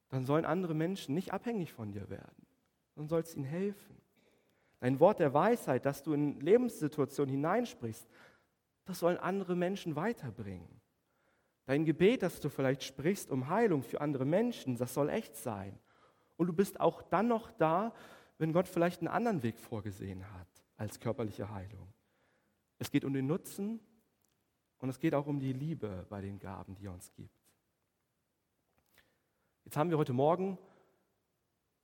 dann 0.09 0.25
sollen 0.25 0.45
andere 0.45 0.75
Menschen 0.75 1.15
nicht 1.15 1.33
abhängig 1.33 1.73
von 1.73 1.93
dir 1.93 2.09
werden, 2.09 2.47
sondern 2.95 3.09
sollst 3.09 3.35
ihnen 3.35 3.45
helfen. 3.45 3.97
Dein 4.81 5.01
Wort 5.01 5.21
der 5.21 5.33
Weisheit, 5.33 5.87
das 5.87 6.03
du 6.03 6.13
in 6.13 6.41
Lebenssituationen 6.41 7.31
hineinsprichst, 7.31 8.09
das 8.85 8.99
sollen 8.99 9.17
andere 9.17 9.55
Menschen 9.57 9.97
weiterbringen. 9.97 10.82
Dein 11.65 11.85
Gebet, 11.85 12.23
das 12.23 12.41
du 12.41 12.49
vielleicht 12.49 12.83
sprichst 12.83 13.31
um 13.31 13.49
Heilung 13.49 13.83
für 13.83 14.01
andere 14.01 14.25
Menschen, 14.25 14.77
das 14.77 14.95
soll 14.95 15.09
echt 15.11 15.37
sein. 15.37 15.79
Und 16.37 16.49
du 16.49 16.53
bist 16.53 16.81
auch 16.81 17.03
dann 17.03 17.29
noch 17.29 17.51
da, 17.53 17.95
wenn 18.39 18.53
Gott 18.53 18.67
vielleicht 18.67 19.01
einen 19.01 19.09
anderen 19.09 19.43
Weg 19.43 19.59
vorgesehen 19.59 20.29
hat 20.33 20.49
als 20.77 20.99
körperliche 20.99 21.51
Heilung. 21.51 21.93
Es 22.79 22.91
geht 22.91 23.05
um 23.05 23.13
den 23.13 23.29
Nutzen 23.29 23.79
und 24.79 24.89
es 24.89 24.99
geht 24.99 25.15
auch 25.15 25.27
um 25.27 25.39
die 25.39 25.53
Liebe 25.53 26.07
bei 26.09 26.21
den 26.21 26.41
Gaben, 26.41 26.75
die 26.75 26.87
er 26.87 26.93
uns 26.93 27.13
gibt. 27.13 27.31
Jetzt 29.65 29.77
haben 29.77 29.91
wir 29.91 29.99
heute 29.99 30.13
Morgen 30.13 30.59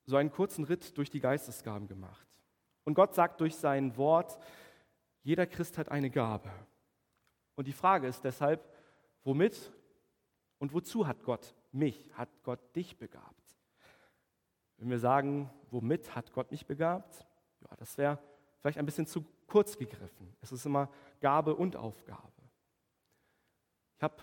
so 0.06 0.16
einen 0.16 0.32
kurzen 0.32 0.64
Ritt 0.64 0.98
durch 0.98 1.10
die 1.10 1.20
Geistesgaben 1.20 1.86
gemacht. 1.86 2.26
Und 2.82 2.94
Gott 2.94 3.14
sagt 3.14 3.40
durch 3.40 3.54
sein 3.54 3.96
Wort, 3.96 4.38
jeder 5.22 5.46
Christ 5.46 5.78
hat 5.78 5.90
eine 5.90 6.10
Gabe. 6.10 6.50
Und 7.54 7.68
die 7.68 7.72
Frage 7.72 8.08
ist 8.08 8.24
deshalb, 8.24 8.66
womit 9.28 9.70
und 10.58 10.72
wozu 10.72 11.06
hat 11.06 11.22
Gott 11.22 11.54
mich, 11.70 12.10
hat 12.14 12.30
Gott 12.42 12.58
dich 12.74 12.98
begabt? 12.98 13.56
Wenn 14.78 14.88
wir 14.88 14.98
sagen, 14.98 15.50
womit 15.70 16.16
hat 16.16 16.32
Gott 16.32 16.50
mich 16.50 16.66
begabt, 16.66 17.26
ja, 17.60 17.76
das 17.76 17.98
wäre 17.98 18.18
vielleicht 18.58 18.78
ein 18.78 18.86
bisschen 18.86 19.06
zu 19.06 19.24
kurz 19.46 19.76
gegriffen. 19.76 20.34
Es 20.40 20.50
ist 20.50 20.64
immer 20.64 20.88
Gabe 21.20 21.54
und 21.54 21.76
Aufgabe. 21.76 22.32
Ich 23.96 24.02
habe 24.02 24.16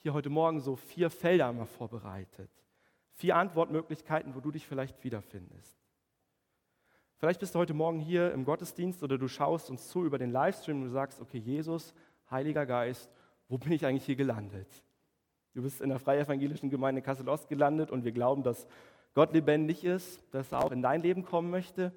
hier 0.00 0.12
heute 0.12 0.28
Morgen 0.28 0.60
so 0.60 0.76
vier 0.76 1.08
Felder 1.08 1.50
mal 1.52 1.64
vorbereitet. 1.64 2.50
Vier 3.14 3.36
Antwortmöglichkeiten, 3.36 4.34
wo 4.34 4.40
du 4.40 4.50
dich 4.50 4.66
vielleicht 4.66 5.02
wiederfindest. 5.02 5.78
Vielleicht 7.16 7.40
bist 7.40 7.54
du 7.54 7.58
heute 7.58 7.74
Morgen 7.74 7.98
hier 7.98 8.32
im 8.32 8.44
Gottesdienst 8.44 9.02
oder 9.02 9.16
du 9.16 9.28
schaust 9.28 9.70
uns 9.70 9.88
zu 9.88 10.04
über 10.04 10.18
den 10.18 10.32
Livestream 10.32 10.82
und 10.82 10.88
du 10.88 10.90
sagst, 10.90 11.20
okay, 11.20 11.38
Jesus, 11.38 11.94
Heiliger 12.30 12.66
Geist, 12.66 13.10
wo 13.50 13.58
bin 13.58 13.72
ich 13.72 13.84
eigentlich 13.84 14.06
hier 14.06 14.16
gelandet? 14.16 14.68
Du 15.54 15.62
bist 15.62 15.80
in 15.80 15.88
der 15.88 15.98
Freie 15.98 16.20
Evangelischen 16.20 16.70
Gemeinde 16.70 17.02
Kassel-Ost 17.02 17.48
gelandet 17.48 17.90
und 17.90 18.04
wir 18.04 18.12
glauben, 18.12 18.44
dass 18.44 18.68
Gott 19.12 19.32
lebendig 19.32 19.84
ist, 19.84 20.22
dass 20.30 20.52
er 20.52 20.64
auch 20.64 20.70
in 20.70 20.82
dein 20.82 21.02
Leben 21.02 21.24
kommen 21.24 21.50
möchte 21.50 21.92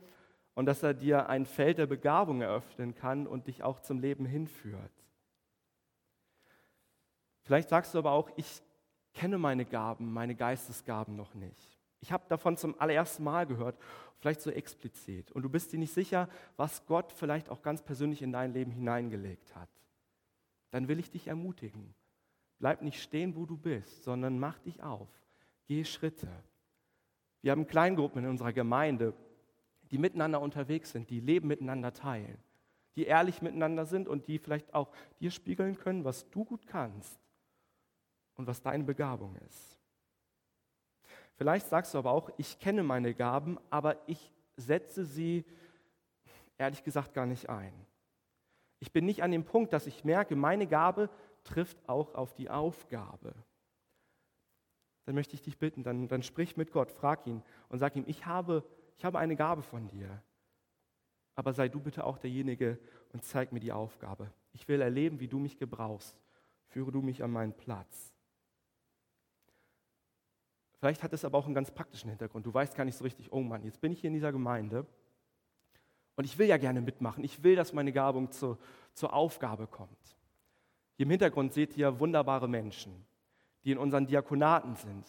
und 0.56 0.66
dass 0.66 0.82
er 0.82 0.96
dir 0.96 1.30
ein 1.30 1.46
Feld 1.46 1.78
der 1.78 1.86
Begabung 1.86 2.42
eröffnen 2.42 2.96
kann 2.96 3.28
und 3.28 3.46
dich 3.46 3.62
auch 3.62 3.80
zum 3.80 4.00
Leben 4.00 4.26
hinführt. 4.26 4.92
Vielleicht 7.44 7.70
sagst 7.70 7.94
du 7.94 8.00
aber 8.00 8.14
auch, 8.14 8.32
ich 8.36 8.64
kenne 9.14 9.38
meine 9.38 9.66
Gaben, 9.66 10.12
meine 10.12 10.34
Geistesgaben 10.34 11.16
noch 11.16 11.36
nicht. 11.36 11.78
Ich 12.00 12.12
habe 12.12 12.24
davon 12.30 12.58
zum 12.58 12.80
allerersten 12.82 13.24
Mal 13.24 13.46
gehört, 13.46 13.78
vielleicht 14.18 14.42
so 14.42 14.50
explizit. 14.50 15.32
Und 15.32 15.44
du 15.44 15.50
bist 15.50 15.72
dir 15.72 15.78
nicht 15.78 15.94
sicher, 15.94 16.30
was 16.58 16.84
Gott 16.88 17.12
vielleicht 17.12 17.50
auch 17.50 17.62
ganz 17.62 17.84
persönlich 17.84 18.24
in 18.24 18.32
dein 18.32 18.54
Leben 18.54 18.72
hineingelegt 18.72 19.56
hat 19.56 19.70
dann 20.74 20.88
will 20.88 20.98
ich 20.98 21.12
dich 21.12 21.28
ermutigen. 21.28 21.94
Bleib 22.58 22.82
nicht 22.82 23.00
stehen, 23.00 23.36
wo 23.36 23.46
du 23.46 23.56
bist, 23.56 24.04
sondern 24.04 24.40
mach 24.40 24.58
dich 24.58 24.82
auf. 24.82 25.08
Geh 25.68 25.86
Schritte. 25.86 26.28
Wir 27.44 27.52
haben 27.52 27.68
Kleingruppen 27.68 28.24
in 28.24 28.30
unserer 28.32 28.54
Gemeinde, 28.54 29.14
die 29.92 30.00
miteinander 30.00 30.42
unterwegs 30.42 30.92
sind, 30.92 31.12
die 31.12 31.20
Leben 31.20 31.48
miteinander 31.48 31.94
teilen, 31.94 32.40
die 32.96 33.04
ehrlich 33.04 33.44
miteinander 33.44 33.86
sind 33.86 34.08
und 34.08 34.28
die 34.28 34.40
vielleicht 34.40 34.74
auch 34.74 34.92
dir 35.20 35.30
spiegeln 35.30 35.78
können, 35.78 36.06
was 36.06 36.28
du 36.32 36.44
gut 36.44 36.66
kannst 36.66 37.20
und 38.34 38.48
was 38.48 38.64
deine 38.64 38.84
Begabung 38.84 39.36
ist. 39.48 39.80
Vielleicht 41.36 41.68
sagst 41.68 41.94
du 41.94 42.00
aber 42.00 42.10
auch, 42.10 42.32
ich 42.38 42.58
kenne 42.58 42.82
meine 42.82 43.14
Gaben, 43.14 43.60
aber 43.70 43.98
ich 44.08 44.34
setze 44.58 45.06
sie 45.06 45.46
ehrlich 46.58 46.84
gesagt 46.84 47.14
gar 47.14 47.28
nicht 47.28 47.48
ein. 47.48 47.74
Ich 48.84 48.92
bin 48.92 49.06
nicht 49.06 49.24
an 49.24 49.32
dem 49.32 49.46
Punkt, 49.46 49.72
dass 49.72 49.88
ich 49.88 50.04
merke, 50.04 50.36
meine 50.36 50.68
Gabe 50.68 51.10
trifft 51.46 51.88
auch 51.88 52.16
auf 52.16 52.34
die 52.34 52.50
Aufgabe. 52.50 53.34
Dann 55.06 55.16
möchte 55.16 55.36
ich 55.36 55.42
dich 55.42 55.58
bitten, 55.58 55.84
dann, 55.84 56.10
dann 56.10 56.22
sprich 56.22 56.58
mit 56.58 56.74
Gott, 56.74 56.92
frag 56.92 57.26
ihn 57.26 57.42
und 57.70 57.80
sag 57.80 57.96
ihm, 57.96 58.04
ich 58.08 58.26
habe, 58.26 58.62
ich 58.98 59.06
habe 59.06 59.20
eine 59.20 59.38
Gabe 59.38 59.62
von 59.62 59.88
dir. 59.88 60.22
Aber 61.36 61.54
sei 61.54 61.70
du 61.70 61.80
bitte 61.80 62.04
auch 62.04 62.18
derjenige 62.18 62.78
und 63.14 63.24
zeig 63.24 63.54
mir 63.54 63.62
die 63.62 63.72
Aufgabe. 63.72 64.30
Ich 64.52 64.68
will 64.68 64.82
erleben, 64.82 65.22
wie 65.22 65.30
du 65.30 65.40
mich 65.40 65.58
gebrauchst. 65.58 66.22
Führe 66.66 66.92
du 66.92 67.02
mich 67.02 67.24
an 67.24 67.32
meinen 67.32 67.54
Platz. 67.54 68.14
Vielleicht 70.80 71.04
hat 71.04 71.14
es 71.14 71.24
aber 71.24 71.38
auch 71.38 71.46
einen 71.46 71.56
ganz 71.56 71.72
praktischen 71.72 72.10
Hintergrund. 72.10 72.46
Du 72.46 72.54
weißt 72.54 72.76
gar 72.76 72.84
nicht 72.84 72.98
so 72.98 73.06
richtig, 73.06 73.32
oh 73.32 73.44
Mann, 73.44 73.64
jetzt 73.64 73.80
bin 73.80 73.94
ich 73.94 74.02
hier 74.02 74.10
in 74.10 74.14
dieser 74.14 74.34
Gemeinde 74.34 74.86
und 76.16 76.26
ich 76.26 76.38
will 76.38 76.48
ja 76.48 76.58
gerne 76.58 76.82
mitmachen. 76.82 77.24
Ich 77.24 77.44
will, 77.44 77.56
dass 77.56 77.74
meine 77.74 77.92
Gabung 77.92 78.32
zu, 78.32 78.58
zur 78.94 79.14
Aufgabe 79.14 79.68
kommt. 79.68 80.18
Hier 80.96 81.06
im 81.06 81.10
Hintergrund 81.10 81.54
seht 81.54 81.76
ihr 81.76 82.00
wunderbare 82.00 82.48
Menschen, 82.48 83.06
die 83.64 83.72
in 83.72 83.78
unseren 83.78 84.06
Diakonaten 84.06 84.76
sind, 84.76 85.06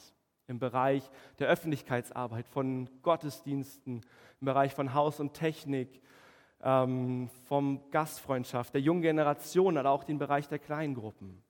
im 0.46 0.58
Bereich 0.58 1.08
der 1.38 1.48
Öffentlichkeitsarbeit, 1.48 2.46
von 2.48 2.88
Gottesdiensten, 3.02 4.00
im 4.40 4.44
Bereich 4.44 4.74
von 4.74 4.94
Haus 4.94 5.20
und 5.20 5.34
Technik, 5.34 6.00
ähm, 6.62 7.28
vom 7.48 7.90
Gastfreundschaft, 7.90 8.72
der 8.72 8.80
jungen 8.80 9.02
Generation, 9.02 9.76
aber 9.76 9.90
auch 9.90 10.04
den 10.04 10.18
Bereich 10.18 10.48
der 10.48 10.58
Kleingruppen. 10.58 11.42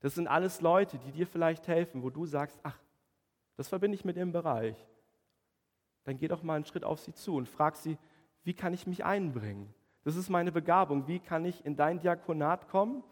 Das 0.00 0.14
sind 0.14 0.28
alles 0.28 0.60
Leute, 0.60 0.98
die 0.98 1.12
dir 1.12 1.26
vielleicht 1.26 1.66
helfen, 1.68 2.02
wo 2.02 2.10
du 2.10 2.26
sagst, 2.26 2.58
ach, 2.62 2.78
das 3.56 3.68
verbinde 3.68 3.96
ich 3.96 4.04
mit 4.04 4.16
dem 4.16 4.32
Bereich. 4.32 4.76
Dann 6.04 6.16
geh 6.16 6.28
doch 6.28 6.42
mal 6.42 6.56
einen 6.56 6.64
Schritt 6.64 6.84
auf 6.84 7.00
sie 7.00 7.14
zu 7.14 7.36
und 7.36 7.48
frag 7.48 7.76
sie, 7.76 7.98
wie 8.44 8.54
kann 8.54 8.72
ich 8.72 8.86
mich 8.86 9.04
einbringen? 9.04 9.72
Das 10.04 10.16
ist 10.16 10.28
meine 10.28 10.52
Begabung. 10.52 11.06
Wie 11.06 11.20
kann 11.20 11.44
ich 11.44 11.64
in 11.64 11.76
dein 11.76 12.00
Diakonat 12.00 12.68
kommen 12.68 13.04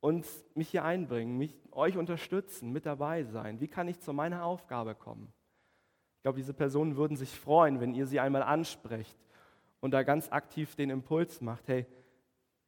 und 0.00 0.26
mich 0.54 0.68
hier 0.68 0.84
einbringen, 0.84 1.36
mich, 1.38 1.56
euch 1.72 1.96
unterstützen, 1.96 2.72
mit 2.72 2.86
dabei 2.86 3.24
sein? 3.24 3.60
Wie 3.60 3.68
kann 3.68 3.88
ich 3.88 4.00
zu 4.00 4.12
meiner 4.12 4.44
Aufgabe 4.44 4.94
kommen? 4.94 5.32
Ich 6.16 6.22
glaube, 6.22 6.38
diese 6.38 6.54
Personen 6.54 6.96
würden 6.96 7.16
sich 7.16 7.38
freuen, 7.38 7.80
wenn 7.80 7.94
ihr 7.94 8.06
sie 8.06 8.20
einmal 8.20 8.42
ansprecht 8.42 9.18
und 9.80 9.90
da 9.90 10.02
ganz 10.02 10.30
aktiv 10.30 10.76
den 10.76 10.90
Impuls 10.90 11.40
macht, 11.40 11.68
hey, 11.68 11.86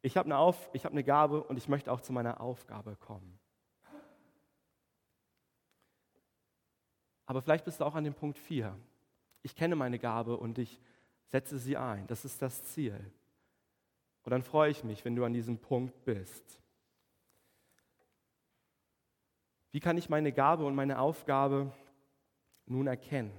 ich 0.01 0.15
habe 0.15 0.27
eine, 0.27 0.37
Auf, 0.37 0.69
hab 0.73 0.91
eine 0.91 1.03
Gabe 1.03 1.43
und 1.43 1.57
ich 1.57 1.67
möchte 1.67 1.91
auch 1.91 2.01
zu 2.01 2.13
meiner 2.13 2.39
Aufgabe 2.39 2.95
kommen. 2.95 3.37
Aber 7.25 7.41
vielleicht 7.41 7.65
bist 7.65 7.79
du 7.79 7.85
auch 7.85 7.95
an 7.95 8.05
dem 8.05 8.13
Punkt 8.13 8.37
4. 8.37 8.75
Ich 9.43 9.55
kenne 9.55 9.75
meine 9.75 9.99
Gabe 9.99 10.37
und 10.37 10.57
ich 10.57 10.81
Setze 11.31 11.57
sie 11.57 11.77
ein. 11.77 12.07
Das 12.07 12.25
ist 12.25 12.41
das 12.41 12.63
Ziel. 12.63 12.99
Und 14.23 14.31
dann 14.31 14.43
freue 14.43 14.71
ich 14.71 14.83
mich, 14.83 15.05
wenn 15.05 15.15
du 15.15 15.23
an 15.23 15.33
diesem 15.33 15.57
Punkt 15.57 16.03
bist. 16.03 16.61
Wie 19.71 19.79
kann 19.79 19.97
ich 19.97 20.09
meine 20.09 20.31
Gabe 20.31 20.65
und 20.65 20.75
meine 20.75 20.99
Aufgabe 20.99 21.71
nun 22.65 22.87
erkennen? 22.87 23.31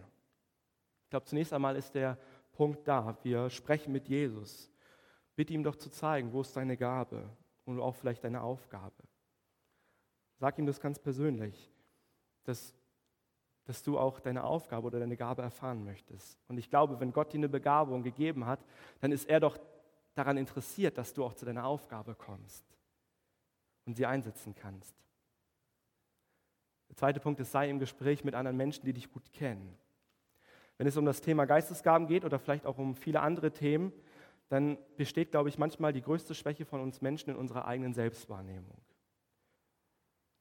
Ich 1.05 1.11
glaube, 1.11 1.27
zunächst 1.27 1.53
einmal 1.53 1.77
ist 1.77 1.95
der 1.95 2.19
Punkt 2.53 2.87
da. 2.87 3.19
Wir 3.23 3.51
sprechen 3.51 3.93
mit 3.93 4.09
Jesus. 4.09 4.71
Bitte 5.35 5.53
ihm 5.53 5.65
doch 5.65 5.77
zu 5.77 5.91
zeigen, 5.91 6.33
wo 6.33 6.41
ist 6.43 6.57
deine 6.57 6.77
Gabe 6.77 7.29
und 7.65 7.81
auch 7.81 7.97
vielleicht 7.97 8.23
deine 8.23 8.43
Aufgabe. 8.43 9.03
Sag 10.39 10.59
ihm 10.59 10.67
das 10.67 10.81
ganz 10.81 10.99
persönlich, 10.99 11.73
dass 12.45 12.75
dass 13.65 13.83
du 13.83 13.99
auch 13.99 14.21
deine 14.21 14.45
Aufgabe 14.45 14.87
oder 14.87 15.01
deine 15.01 15.17
Gabe 15.17 15.43
erfahren 15.43 15.85
möchtest. 15.85 16.39
Und 16.49 16.59
ich 16.59 16.71
glaube, 16.71 16.99
wenn 17.01 17.13
Gott 17.13 17.33
dir 17.33 17.39
eine 17.39 17.49
Begabung 17.49 18.03
gegeben 18.03 18.47
hat, 18.47 18.61
dann 19.01 19.13
ist 19.13 19.29
er 19.29 19.41
doch 19.41 19.59
daran 20.15 20.37
interessiert, 20.37 20.99
dass 20.99 21.13
du 21.13 21.25
auch 21.25 21.35
zu 21.35 21.45
deiner 21.45 21.65
Aufgabe 21.65 22.15
kommst 22.15 22.65
und 23.87 23.97
sie 23.97 24.07
einsetzen 24.07 24.55
kannst. 24.55 24.95
Der 26.89 26.97
zweite 26.97 27.21
Punkt 27.21 27.41
ist, 27.41 27.53
sei 27.53 27.71
im 27.71 27.79
Gespräch 27.79 28.25
mit 28.25 28.35
anderen 28.35 28.57
Menschen, 28.57 28.85
die 28.85 28.93
dich 28.93 29.13
gut 29.13 29.33
kennen. 29.33 29.77
Wenn 30.77 30.87
es 30.87 30.97
um 30.97 31.05
das 31.05 31.21
Thema 31.21 31.45
Geistesgaben 31.45 32.07
geht 32.07 32.25
oder 32.25 32.39
vielleicht 32.39 32.67
auch 32.67 32.79
um 32.79 32.95
viele 32.95 33.21
andere 33.21 33.53
Themen, 33.53 33.93
dann 34.49 34.79
besteht, 34.97 35.31
glaube 35.31 35.49
ich, 35.49 35.59
manchmal 35.59 35.93
die 35.93 36.03
größte 36.03 36.35
Schwäche 36.35 36.65
von 36.65 36.81
uns 36.81 37.01
Menschen 37.01 37.31
in 37.31 37.37
unserer 37.37 37.67
eigenen 37.67 37.95
Selbstwahrnehmung. 37.95 38.77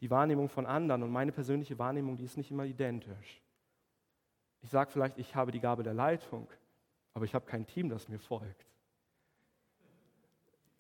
Die 0.02 0.10
Wahrnehmung 0.10 0.50
von 0.50 0.66
anderen 0.66 1.04
und 1.04 1.12
meine 1.12 1.32
persönliche 1.32 1.78
Wahrnehmung, 1.78 2.16
die 2.16 2.24
ist 2.24 2.38
nicht 2.38 2.52
immer 2.52 2.66
identisch. 2.66 3.42
Ich 4.62 4.70
sage 4.70 4.92
vielleicht, 4.92 5.18
ich 5.18 5.36
habe 5.36 5.52
die 5.52 5.60
Gabe 5.60 5.84
der 5.84 5.94
Leitung, 5.94 6.48
aber 7.14 7.26
ich 7.26 7.34
habe 7.34 7.46
kein 7.46 7.66
Team, 7.66 7.90
das 7.90 8.08
mir 8.08 8.20
folgt. 8.20 8.66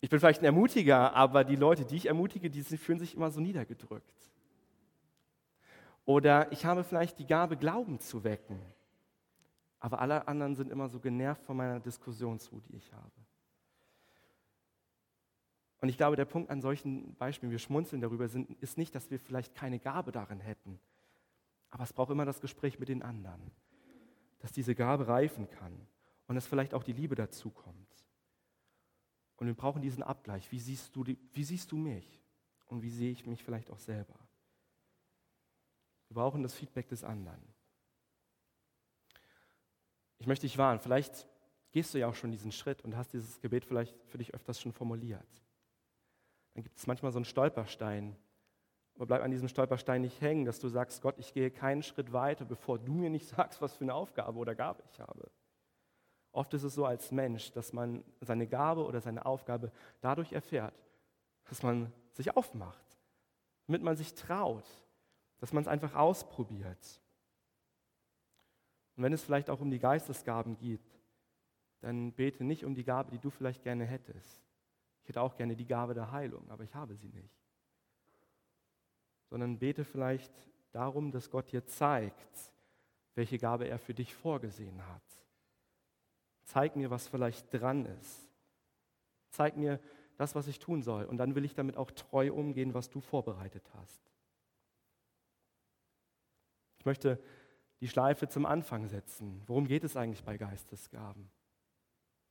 Ich 0.01 0.09
bin 0.09 0.19
vielleicht 0.19 0.41
ein 0.41 0.45
Ermutiger, 0.45 1.13
aber 1.13 1.43
die 1.43 1.57
Leute, 1.57 1.85
die 1.85 1.97
ich 1.97 2.05
ermutige, 2.05 2.49
die 2.49 2.63
fühlen 2.63 2.99
sich 2.99 3.15
immer 3.15 3.31
so 3.31 3.41
niedergedrückt. 3.41 4.31
Oder 6.05 6.51
ich 6.51 6.65
habe 6.65 6.83
vielleicht 6.83 7.19
die 7.19 7.27
Gabe, 7.27 7.57
Glauben 7.57 7.99
zu 7.99 8.23
wecken, 8.23 8.59
aber 9.79 9.99
alle 9.99 10.27
anderen 10.27 10.55
sind 10.55 10.71
immer 10.71 10.89
so 10.89 10.99
genervt 10.99 11.43
von 11.43 11.57
meiner 11.57 11.79
Diskussionsruhe, 11.79 12.61
die 12.61 12.77
ich 12.77 12.91
habe. 12.93 13.11
Und 15.81 15.89
ich 15.89 15.97
glaube, 15.97 16.15
der 16.15 16.25
Punkt 16.25 16.49
an 16.49 16.61
solchen 16.61 17.15
Beispielen, 17.15 17.51
wir 17.51 17.59
schmunzeln 17.59 18.01
darüber, 18.01 18.27
sind, 18.27 18.51
ist 18.61 18.77
nicht, 18.77 18.93
dass 18.95 19.09
wir 19.09 19.19
vielleicht 19.19 19.55
keine 19.55 19.79
Gabe 19.79 20.11
darin 20.11 20.39
hätten, 20.39 20.79
aber 21.69 21.83
es 21.83 21.93
braucht 21.93 22.11
immer 22.11 22.25
das 22.25 22.41
Gespräch 22.41 22.79
mit 22.79 22.89
den 22.89 23.01
anderen, 23.01 23.51
dass 24.39 24.51
diese 24.51 24.75
Gabe 24.75 25.07
reifen 25.07 25.49
kann 25.49 25.87
und 26.27 26.35
dass 26.35 26.47
vielleicht 26.47 26.73
auch 26.73 26.83
die 26.83 26.93
Liebe 26.93 27.15
dazu 27.15 27.49
kommt. 27.49 28.05
Und 29.37 29.47
wir 29.47 29.53
brauchen 29.53 29.81
diesen 29.81 30.03
Abgleich. 30.03 30.51
Wie 30.51 30.59
siehst 30.59 30.95
du, 30.95 31.03
die, 31.03 31.17
wie 31.31 31.43
siehst 31.43 31.71
du 31.71 31.77
mich? 31.77 32.21
Und 32.65 32.81
wie 32.81 32.89
sehe 32.89 33.11
ich 33.11 33.25
mich 33.25 33.43
vielleicht 33.43 33.71
auch 33.71 33.79
selber? 33.79 34.15
Wir 36.09 36.15
brauchen 36.15 36.43
das 36.43 36.53
Feedback 36.53 36.89
des 36.89 37.03
anderen. 37.03 37.41
Ich 40.17 40.27
möchte 40.27 40.45
dich 40.45 40.57
warnen, 40.57 40.81
vielleicht 40.81 41.27
gehst 41.71 41.93
du 41.93 41.99
ja 41.99 42.07
auch 42.07 42.15
schon 42.15 42.31
diesen 42.31 42.51
Schritt 42.51 42.83
und 42.83 42.97
hast 42.97 43.13
dieses 43.13 43.39
Gebet 43.39 43.63
vielleicht 43.63 43.95
für 44.07 44.17
dich 44.17 44.33
öfters 44.33 44.59
schon 44.59 44.73
formuliert. 44.73 45.41
Dann 46.53 46.63
gibt 46.63 46.77
es 46.77 46.87
manchmal 46.87 47.11
so 47.11 47.17
einen 47.17 47.25
Stolperstein. 47.25 48.15
Aber 48.95 49.05
bleib 49.05 49.21
an 49.21 49.31
diesem 49.31 49.47
Stolperstein 49.47 50.01
nicht 50.01 50.19
hängen, 50.21 50.45
dass 50.45 50.59
du 50.59 50.67
sagst, 50.67 51.01
Gott, 51.01 51.17
ich 51.17 51.33
gehe 51.33 51.51
keinen 51.51 51.83
Schritt 51.83 52.11
weiter, 52.11 52.45
bevor 52.45 52.79
du 52.79 52.93
mir 52.93 53.09
nicht 53.09 53.27
sagst, 53.35 53.61
was 53.61 53.75
für 53.75 53.83
eine 53.83 53.93
Aufgabe 53.93 54.37
oder 54.37 54.55
Gabe 54.55 54.83
ich 54.91 54.99
habe. 54.99 55.29
Oft 56.31 56.53
ist 56.53 56.63
es 56.63 56.75
so 56.75 56.85
als 56.85 57.11
Mensch, 57.11 57.51
dass 57.51 57.73
man 57.73 58.03
seine 58.21 58.47
Gabe 58.47 58.83
oder 58.85 59.01
seine 59.01 59.25
Aufgabe 59.25 59.71
dadurch 60.01 60.33
erfährt, 60.33 60.75
dass 61.49 61.63
man 61.63 61.91
sich 62.11 62.35
aufmacht, 62.35 62.97
damit 63.67 63.81
man 63.81 63.95
sich 63.95 64.13
traut, 64.13 64.65
dass 65.39 65.53
man 65.53 65.63
es 65.63 65.67
einfach 65.67 65.95
ausprobiert. 65.95 67.01
Und 68.95 69.03
wenn 69.03 69.13
es 69.13 69.23
vielleicht 69.23 69.49
auch 69.49 69.61
um 69.61 69.71
die 69.71 69.79
Geistesgaben 69.79 70.57
geht, 70.57 70.83
dann 71.79 72.11
bete 72.11 72.43
nicht 72.43 72.65
um 72.65 72.75
die 72.75 72.83
Gabe, 72.83 73.11
die 73.11 73.19
du 73.19 73.29
vielleicht 73.29 73.63
gerne 73.63 73.85
hättest. 73.85 74.48
Ich 75.09 75.15
hätte 75.15 75.23
auch 75.23 75.35
gerne 75.35 75.55
die 75.55 75.65
Gabe 75.65 75.95
der 75.95 76.11
Heilung, 76.11 76.47
aber 76.51 76.63
ich 76.63 76.75
habe 76.75 76.93
sie 76.93 77.09
nicht. 77.09 77.33
Sondern 79.27 79.57
bete 79.57 79.83
vielleicht 79.83 80.31
darum, 80.71 81.11
dass 81.11 81.31
Gott 81.31 81.51
dir 81.51 81.65
zeigt, 81.65 82.53
welche 83.15 83.39
Gabe 83.39 83.67
er 83.67 83.79
für 83.79 83.95
dich 83.95 84.13
vorgesehen 84.13 84.85
hat. 84.85 85.01
Zeig 86.43 86.75
mir, 86.75 86.91
was 86.91 87.07
vielleicht 87.07 87.51
dran 87.51 87.87
ist. 87.87 88.29
Zeig 89.31 89.57
mir 89.57 89.79
das, 90.17 90.35
was 90.35 90.47
ich 90.47 90.59
tun 90.59 90.83
soll. 90.83 91.05
Und 91.05 91.17
dann 91.17 91.33
will 91.33 91.43
ich 91.43 91.55
damit 91.55 91.75
auch 91.75 91.89
treu 91.89 92.31
umgehen, 92.31 92.75
was 92.75 92.91
du 92.91 93.01
vorbereitet 93.01 93.67
hast. 93.73 94.03
Ich 96.77 96.85
möchte 96.85 97.19
die 97.79 97.87
Schleife 97.87 98.27
zum 98.27 98.45
Anfang 98.45 98.85
setzen. 98.85 99.41
Worum 99.47 99.65
geht 99.65 99.83
es 99.83 99.97
eigentlich 99.97 100.23
bei 100.23 100.37
Geistesgaben? 100.37 101.31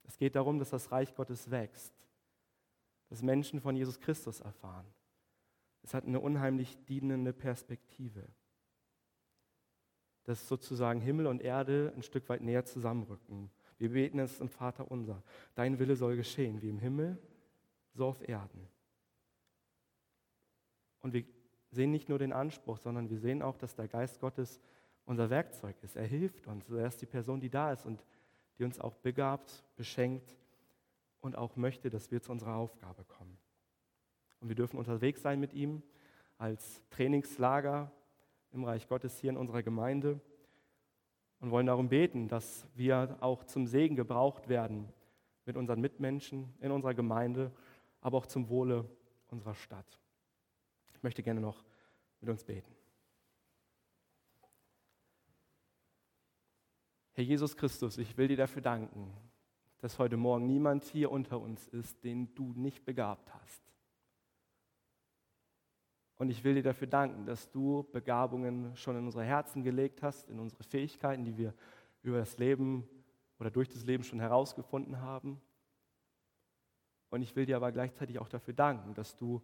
Es 0.03 0.17
geht 0.17 0.37
darum, 0.37 0.59
dass 0.59 0.69
das 0.69 0.93
Reich 0.93 1.13
Gottes 1.13 1.51
wächst, 1.51 1.93
dass 3.09 3.21
Menschen 3.21 3.59
von 3.59 3.75
Jesus 3.75 3.99
Christus 3.99 4.39
erfahren. 4.41 4.85
Es 5.83 5.93
hat 5.93 6.05
eine 6.05 6.19
unheimlich 6.19 6.77
dienende 6.85 7.33
Perspektive, 7.33 8.27
dass 10.23 10.47
sozusagen 10.47 11.01
Himmel 11.01 11.27
und 11.27 11.41
Erde 11.41 11.91
ein 11.95 12.03
Stück 12.03 12.29
weit 12.29 12.41
näher 12.41 12.65
zusammenrücken 12.65 13.51
wir 13.79 13.91
beten 13.91 14.19
es 14.19 14.39
im 14.39 14.49
Vater 14.49 14.91
unser. 14.91 15.23
Dein 15.55 15.79
Wille 15.79 15.95
soll 15.95 16.17
geschehen, 16.17 16.61
wie 16.61 16.69
im 16.69 16.79
Himmel, 16.79 17.17
so 17.93 18.05
auf 18.05 18.27
Erden. 18.27 18.67
Und 20.99 21.13
wir 21.13 21.23
sehen 21.71 21.91
nicht 21.91 22.09
nur 22.09 22.19
den 22.19 22.33
Anspruch, 22.33 22.77
sondern 22.77 23.09
wir 23.09 23.17
sehen 23.17 23.41
auch, 23.41 23.57
dass 23.57 23.75
der 23.75 23.87
Geist 23.87 24.19
Gottes 24.19 24.59
unser 25.05 25.29
Werkzeug 25.29 25.77
ist. 25.81 25.95
Er 25.95 26.05
hilft 26.05 26.45
uns. 26.45 26.69
Er 26.69 26.87
ist 26.87 27.01
die 27.01 27.05
Person, 27.05 27.39
die 27.39 27.49
da 27.49 27.71
ist 27.71 27.85
und 27.85 28.05
die 28.57 28.65
uns 28.65 28.79
auch 28.79 28.95
begabt, 28.95 29.63
beschenkt 29.77 30.37
und 31.21 31.37
auch 31.37 31.55
möchte, 31.55 31.89
dass 31.89 32.11
wir 32.11 32.21
zu 32.21 32.31
unserer 32.31 32.55
Aufgabe 32.55 33.03
kommen. 33.03 33.37
Und 34.39 34.47
wir 34.49 34.55
dürfen 34.55 34.77
unterwegs 34.77 35.21
sein 35.21 35.39
mit 35.39 35.53
ihm 35.53 35.83
als 36.37 36.81
Trainingslager 36.89 37.91
im 38.51 38.63
Reich 38.63 38.87
Gottes 38.87 39.19
hier 39.19 39.29
in 39.29 39.37
unserer 39.37 39.61
Gemeinde 39.63 40.19
und 41.39 41.51
wollen 41.51 41.67
darum 41.67 41.89
beten, 41.89 42.27
dass 42.27 42.65
wir 42.75 43.17
auch 43.19 43.43
zum 43.43 43.67
Segen 43.67 43.95
gebraucht 43.95 44.47
werden 44.47 44.91
mit 45.45 45.57
unseren 45.57 45.81
Mitmenschen 45.81 46.53
in 46.59 46.71
unserer 46.71 46.93
Gemeinde, 46.93 47.51
aber 48.01 48.17
auch 48.17 48.25
zum 48.25 48.49
Wohle 48.49 48.85
unserer 49.27 49.55
Stadt. 49.55 49.99
Ich 50.93 51.03
möchte 51.03 51.23
gerne 51.23 51.41
noch 51.41 51.63
mit 52.21 52.29
uns 52.29 52.43
beten. 52.43 52.73
Herr 57.13 57.23
Jesus 57.23 57.57
Christus, 57.57 57.97
ich 57.97 58.17
will 58.17 58.29
dir 58.29 58.37
dafür 58.37 58.61
danken, 58.61 59.13
dass 59.79 59.97
heute 59.97 60.17
Morgen 60.17 60.45
niemand 60.45 60.83
hier 60.83 61.11
unter 61.11 61.39
uns 61.39 61.67
ist, 61.69 62.03
den 62.03 62.33
du 62.35 62.53
nicht 62.55 62.85
begabt 62.85 63.33
hast. 63.33 63.63
Und 66.17 66.29
ich 66.29 66.43
will 66.43 66.55
dir 66.55 66.63
dafür 66.63 66.87
danken, 66.87 67.25
dass 67.25 67.49
du 67.49 67.87
Begabungen 67.93 68.75
schon 68.75 68.97
in 68.97 69.05
unsere 69.05 69.23
Herzen 69.23 69.63
gelegt 69.63 70.03
hast, 70.03 70.29
in 70.29 70.37
unsere 70.37 70.63
Fähigkeiten, 70.63 71.23
die 71.23 71.37
wir 71.37 71.53
über 72.03 72.17
das 72.17 72.37
Leben 72.37 72.87
oder 73.39 73.49
durch 73.49 73.69
das 73.69 73.85
Leben 73.85 74.03
schon 74.03 74.19
herausgefunden 74.19 75.01
haben. 75.01 75.39
Und 77.09 77.21
ich 77.21 77.37
will 77.37 77.45
dir 77.45 77.55
aber 77.55 77.71
gleichzeitig 77.71 78.19
auch 78.19 78.27
dafür 78.27 78.53
danken, 78.53 78.93
dass 78.93 79.15
du, 79.15 79.41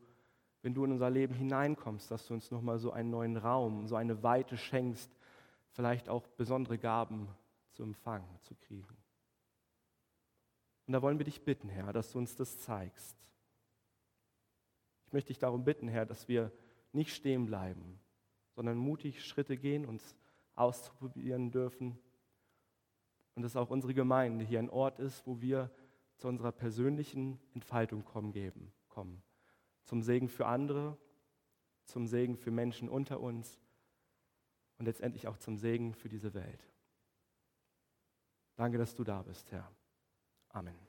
wenn 0.64 0.74
du 0.74 0.84
in 0.84 0.92
unser 0.92 1.10
Leben 1.10 1.34
hineinkommst, 1.34 2.12
dass 2.12 2.28
du 2.28 2.34
uns 2.34 2.52
nochmal 2.52 2.78
so 2.78 2.92
einen 2.92 3.10
neuen 3.10 3.38
Raum, 3.38 3.88
so 3.88 3.96
eine 3.96 4.22
Weite 4.22 4.58
schenkst, 4.58 5.10
vielleicht 5.70 6.10
auch 6.10 6.28
besondere 6.28 6.78
Gaben 6.78 7.30
zu 7.72 7.84
empfangen, 7.84 8.28
zu 8.42 8.54
kriegen. 8.56 9.05
Und 10.88 10.94
da 10.94 11.02
wollen 11.02 11.18
wir 11.18 11.26
dich 11.26 11.44
bitten, 11.44 11.70
Herr, 11.70 11.94
dass 11.94 12.12
du 12.12 12.20
uns 12.20 12.36
das 12.36 12.60
zeigst. 12.60 13.18
Ich 15.08 15.14
möchte 15.14 15.30
dich 15.30 15.40
darum 15.40 15.64
bitten, 15.64 15.88
Herr, 15.88 16.06
dass 16.06 16.28
wir 16.28 16.52
nicht 16.92 17.14
stehen 17.14 17.46
bleiben, 17.46 18.00
sondern 18.56 18.78
mutig 18.78 19.26
Schritte 19.26 19.58
gehen, 19.58 19.86
uns 19.86 20.16
auszuprobieren 20.54 21.52
dürfen. 21.52 21.98
Und 23.36 23.44
dass 23.44 23.56
auch 23.56 23.70
unsere 23.70 23.94
Gemeinde 23.94 24.46
hier 24.46 24.60
ein 24.60 24.70
Ort 24.70 25.00
ist, 25.00 25.26
wo 25.28 25.42
wir 25.42 25.72
zu 26.18 26.28
unserer 26.28 26.52
persönlichen 26.52 27.40
Entfaltung 27.54 28.06
kommen, 28.06 28.32
geben, 28.32 28.72
kommen. 28.88 29.22
Zum 29.84 30.02
Segen 30.02 30.30
für 30.30 30.46
andere, 30.46 30.98
zum 31.84 32.08
Segen 32.08 32.38
für 32.38 32.52
Menschen 32.52 32.90
unter 32.90 33.20
uns 33.20 33.60
und 34.78 34.86
letztendlich 34.86 35.28
auch 35.28 35.38
zum 35.38 35.58
Segen 35.58 35.94
für 35.94 36.10
diese 36.10 36.34
Welt. 36.34 36.70
Danke, 38.56 38.78
dass 38.78 38.96
du 38.96 39.04
da 39.04 39.22
bist, 39.22 39.52
Herr. 39.52 39.70
Amen. 40.56 40.85